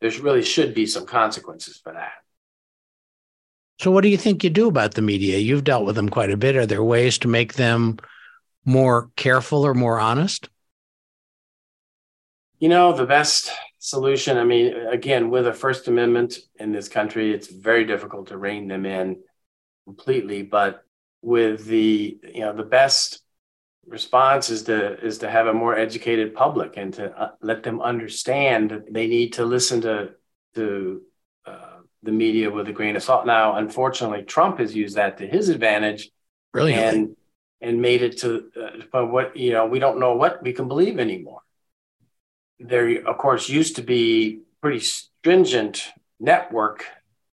there's 0.01 0.21
really 0.21 0.43
should 0.43 0.75
be 0.75 0.87
some 0.87 1.07
consequences 1.07 1.81
for 1.83 1.93
that. 1.93 2.13
So, 3.81 3.91
what 3.91 4.03
do 4.03 4.09
you 4.09 4.19
think 4.19 4.45
you 4.45 4.51
do 4.51 4.69
about 4.69 4.95
the 4.95 5.03
media? 5.03 5.39
You've 5.39 5.65
dealt 5.65 5.87
with 5.87 5.97
them 5.97 6.09
quite 6.09 6.31
a 6.31 6.37
bit. 6.37 6.57
Are 6.57 6.67
there 6.67 6.85
ways 6.85 7.19
to 7.19 7.29
make 7.29 7.55
them 7.55 7.99
more 8.65 9.11
careful 9.17 9.65
or 9.65 9.75
more 9.75 9.99
honest? 9.99 10.49
You 12.59 12.69
know, 12.69 12.93
the 12.93 13.07
best 13.07 13.51
solution, 13.79 14.37
I 14.37 14.45
mean, 14.45 14.75
again, 14.75 15.31
with 15.31 15.47
a 15.47 15.55
First 15.55 15.89
Amendment 15.89 16.39
in 16.57 16.73
this 16.73 16.89
country, 16.89 17.33
it's 17.33 17.49
very 17.49 17.87
difficult 17.87 18.29
to 18.29 18.37
rein 18.37 18.69
them 18.69 18.85
in 18.85 19.23
completely. 19.87 20.43
But 20.43 20.85
with 21.23 21.65
the, 21.65 22.19
you 22.35 22.41
know, 22.41 22.53
the 22.53 22.63
best 22.63 23.23
response 23.91 24.49
is 24.49 24.63
to 24.65 24.99
is 25.05 25.19
to 25.19 25.31
have 25.31 25.47
a 25.47 25.53
more 25.53 25.77
educated 25.77 26.35
public 26.35 26.77
and 26.77 26.95
to 26.95 27.11
uh, 27.21 27.33
let 27.43 27.63
them 27.63 27.83
understand 27.83 28.71
that 28.71 28.93
they 28.93 29.07
need 29.07 29.35
to 29.35 29.45
listen 29.45 29.81
to 29.83 30.13
to 30.55 31.03
the 32.03 32.13
media 32.13 32.51
with 32.51 32.69
a 32.69 32.73
grain 32.73 32.97
of 32.97 33.03
salt. 33.03 33.27
Now, 33.27 33.57
unfortunately, 33.57 34.23
Trump 34.23 34.59
has 34.59 34.75
used 34.75 34.97
that 34.97 35.19
to 35.19 35.27
his 35.27 35.49
advantage, 35.49 36.11
really 36.53 36.75
and 36.75 37.17
and 37.61 37.83
made 37.83 38.03
it 38.03 38.19
to 38.19 38.51
uh, 38.93 39.05
what 39.05 39.37
you 39.37 39.53
know. 39.53 39.67
We 39.67 39.79
don't 39.79 40.01
know 40.01 40.15
what 40.15 40.43
we 40.43 40.53
can 40.53 40.69
believe 40.69 40.99
anymore. 40.99 41.41
There, 42.59 43.07
of 43.07 43.19
course, 43.19 43.49
used 43.49 43.77
to 43.77 43.83
be 43.83 44.41
pretty 44.61 44.81
stringent 44.81 45.89
network 46.19 46.87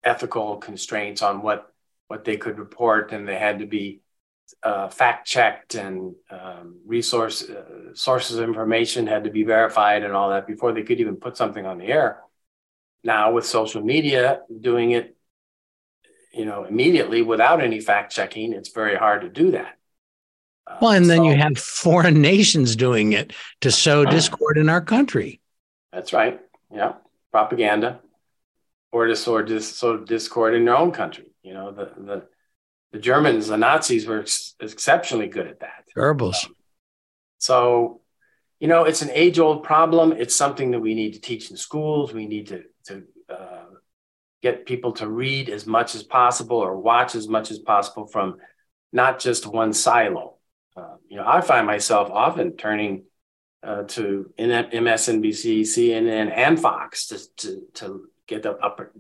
ethical 0.03 0.57
constraints 0.57 1.23
on 1.23 1.43
what 1.43 1.73
what 2.09 2.25
they 2.25 2.37
could 2.37 2.59
report, 2.59 3.13
and 3.13 3.27
they 3.27 3.39
had 3.39 3.61
to 3.61 3.67
be 3.67 4.01
uh, 4.63 4.89
fact 4.89 5.27
checked 5.27 5.75
and 5.75 6.15
um, 6.31 6.81
resource 6.87 7.49
uh, 7.49 7.95
sources 7.95 8.37
of 8.37 8.49
information 8.49 9.07
had 9.07 9.25
to 9.25 9.31
be 9.31 9.45
verified 9.45 10.03
and 10.03 10.13
all 10.13 10.31
that 10.31 10.47
before 10.47 10.73
they 10.73 10.83
could 10.83 11.01
even 11.01 11.17
put 11.17 11.37
something 11.37 11.67
on 11.67 11.79
the 11.79 11.87
air. 11.87 12.21
now 13.03 13.33
with 13.33 13.47
social 13.47 13.83
media 13.83 14.41
doing 14.61 14.91
it, 14.93 15.17
you 16.33 16.45
know, 16.45 16.65
immediately 16.65 17.23
without 17.23 17.63
any 17.63 17.81
fact 17.81 18.13
checking, 18.13 18.53
it's 18.53 18.71
very 18.71 18.97
hard 18.97 19.23
to 19.23 19.29
do 19.29 19.53
that. 19.53 19.79
Uh, 20.67 20.77
well, 20.81 20.93
and 20.93 21.09
then 21.09 21.19
so, 21.19 21.31
you 21.31 21.37
have 21.37 21.59
foreign 21.59 22.21
nations 22.33 22.77
doing 22.77 23.13
it 23.13 23.33
to 23.61 23.71
sow 23.71 24.05
discord 24.05 24.59
in 24.59 24.69
our 24.69 24.81
country. 24.81 25.41
That's 25.93 26.13
right. 26.13 26.41
Yeah, 26.73 26.95
propaganda, 27.33 28.01
or 28.93 29.07
to 29.07 29.17
sow, 29.17 29.43
dis- 29.43 29.77
sow 29.77 29.97
discord 29.97 30.55
in 30.55 30.65
their 30.67 30.77
own 30.77 30.93
country. 30.93 31.33
You 31.43 31.55
know, 31.55 31.73
the 31.73 31.87
the 31.97 32.27
the 32.93 32.99
Germans, 32.99 33.49
the 33.49 33.57
Nazis 33.57 34.07
were 34.07 34.21
ex- 34.21 34.55
exceptionally 34.61 35.29
good 35.29 35.47
at 35.47 35.61
that. 35.61 35.85
Um, 36.47 36.57
so, 37.39 38.01
you 38.59 38.69
know, 38.69 38.85
it's 38.85 39.03
an 39.03 39.11
age 39.13 39.39
old 39.39 39.63
problem. 39.63 40.13
It's 40.13 40.35
something 40.35 40.73
that 40.73 40.81
we 40.81 40.95
need 40.95 41.15
to 41.15 41.21
teach 41.21 41.51
in 41.51 41.57
schools. 41.57 42.13
We 42.13 42.27
need 42.27 42.49
to 42.49 42.65
to 42.87 43.05
uh, 43.29 43.65
get 44.43 44.67
people 44.67 44.93
to 44.93 45.09
read 45.09 45.49
as 45.49 45.67
much 45.67 45.95
as 45.95 46.03
possible 46.03 46.57
or 46.57 46.77
watch 46.77 47.15
as 47.15 47.29
much 47.29 47.51
as 47.51 47.59
possible 47.59 48.07
from 48.07 48.39
not 48.93 49.19
just 49.19 49.47
one 49.47 49.73
silo. 49.73 50.37
Uh, 50.77 50.97
you 51.09 51.17
know, 51.17 51.25
I 51.27 51.41
find 51.41 51.67
myself 51.67 52.11
often 52.11 52.57
turning 52.57 53.05
uh, 53.63 53.83
to 53.83 54.33
MSNBC, 54.39 55.61
CNN, 55.63 56.33
and 56.35 56.59
Fox 56.59 57.09
to, 57.09 57.37
to, 57.37 57.63
to 57.75 58.09
get 58.27 58.43
the 58.43 58.53
upper, 58.53 58.93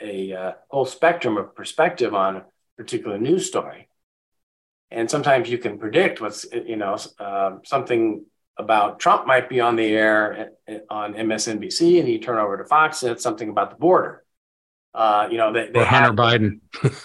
a 0.00 0.32
uh, 0.32 0.52
whole 0.68 0.84
spectrum 0.84 1.36
of 1.36 1.54
perspective 1.56 2.14
on 2.14 2.44
particular 2.76 3.18
news 3.18 3.46
story. 3.46 3.88
And 4.90 5.10
sometimes 5.10 5.50
you 5.50 5.58
can 5.58 5.78
predict 5.78 6.20
what's, 6.20 6.46
you 6.52 6.76
know, 6.76 6.96
uh, 7.18 7.56
something 7.64 8.24
about 8.56 9.00
Trump 9.00 9.26
might 9.26 9.48
be 9.48 9.60
on 9.60 9.76
the 9.76 9.86
air 9.86 10.52
on 10.88 11.14
MSNBC, 11.14 12.00
and 12.00 12.08
you 12.08 12.18
turn 12.18 12.38
over 12.38 12.56
to 12.56 12.64
Fox, 12.64 13.02
and 13.02 13.12
it's 13.12 13.22
something 13.22 13.50
about 13.50 13.70
the 13.70 13.76
border. 13.76 14.24
Uh, 14.94 15.28
you 15.30 15.36
know, 15.36 15.52
they, 15.52 15.68
they 15.68 15.80
or 15.80 15.84
Hunter 15.84 16.12
Biden. 16.12 16.60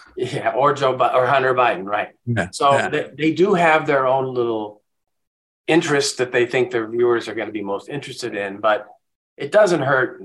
yeah, 0.16 0.52
or 0.52 0.74
Joe 0.74 0.94
or 0.94 1.26
Hunter 1.28 1.54
Biden, 1.54 1.84
right? 1.84 2.10
Yeah, 2.26 2.48
so 2.52 2.72
yeah. 2.72 2.88
They, 2.88 3.10
they 3.18 3.34
do 3.34 3.54
have 3.54 3.86
their 3.86 4.08
own 4.08 4.34
little 4.34 4.82
interests 5.68 6.16
that 6.16 6.32
they 6.32 6.46
think 6.46 6.72
their 6.72 6.88
viewers 6.88 7.28
are 7.28 7.36
going 7.36 7.48
to 7.48 7.54
be 7.54 7.62
most 7.62 7.90
interested 7.90 8.36
in, 8.36 8.60
but 8.60 8.88
it 9.36 9.52
doesn't 9.52 9.82
hurt, 9.82 10.24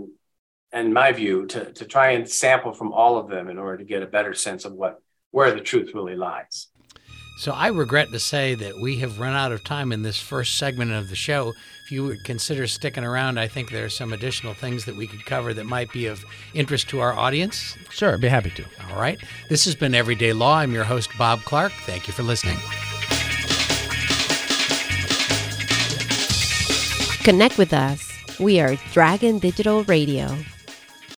in 0.73 0.93
my 0.93 1.11
view, 1.11 1.47
to 1.47 1.73
to 1.73 1.85
try 1.85 2.11
and 2.11 2.29
sample 2.29 2.73
from 2.73 2.93
all 2.93 3.19
of 3.19 3.29
them 3.29 3.49
in 3.49 3.59
order 3.59 3.79
to 3.79 3.85
get 3.85 4.03
a 4.03 4.07
better 4.07 4.33
sense 4.33 4.65
of 4.65 4.73
what 4.73 5.03
where 5.31 5.53
the 5.53 5.61
truth 5.61 5.93
really 5.95 6.17
lies. 6.17 6.69
So 7.39 7.53
I 7.53 7.67
regret 7.67 8.11
to 8.13 8.19
say 8.19 8.55
that 8.55 8.81
we 8.81 8.97
have 9.01 9.21
run 9.21 9.35
out 9.35 9.53
of 9.53 9.63
time 9.63 9.93
in 9.93 10.03
this 10.03 10.19
first 10.19 10.57
segment 10.57 10.93
of 10.93 11.11
the 11.11 11.15
show. 11.15 11.53
If 11.85 11.93
you 11.93 12.05
would 12.05 12.25
consider 12.25 12.67
sticking 12.67 13.05
around, 13.05 13.39
I 13.39 13.47
think 13.47 13.71
there 13.71 13.85
are 13.85 13.91
some 13.91 14.15
additional 14.15 14.55
things 14.55 14.87
that 14.87 14.97
we 14.97 15.07
could 15.07 15.27
cover 15.27 15.53
that 15.53 15.67
might 15.67 15.93
be 15.93 16.07
of 16.07 16.25
interest 16.55 16.89
to 16.89 17.01
our 17.01 17.13
audience. 17.13 17.77
Sure, 17.91 18.15
I'd 18.15 18.23
be 18.23 18.29
happy 18.29 18.51
to. 18.51 18.65
All 18.91 18.99
right. 18.99 19.19
This 19.51 19.67
has 19.67 19.75
been 19.75 19.95
Everyday 19.95 20.33
Law. 20.33 20.57
I'm 20.57 20.73
your 20.73 20.85
host, 20.85 21.11
Bob 21.19 21.43
Clark. 21.43 21.73
Thank 21.83 22.07
you 22.07 22.15
for 22.15 22.23
listening. 22.23 22.57
Connect 27.23 27.59
with 27.59 27.75
us. 27.75 28.13
We 28.41 28.61
are 28.61 28.77
Dragon 28.93 29.39
Digital 29.39 29.85
Radio. 29.85 30.35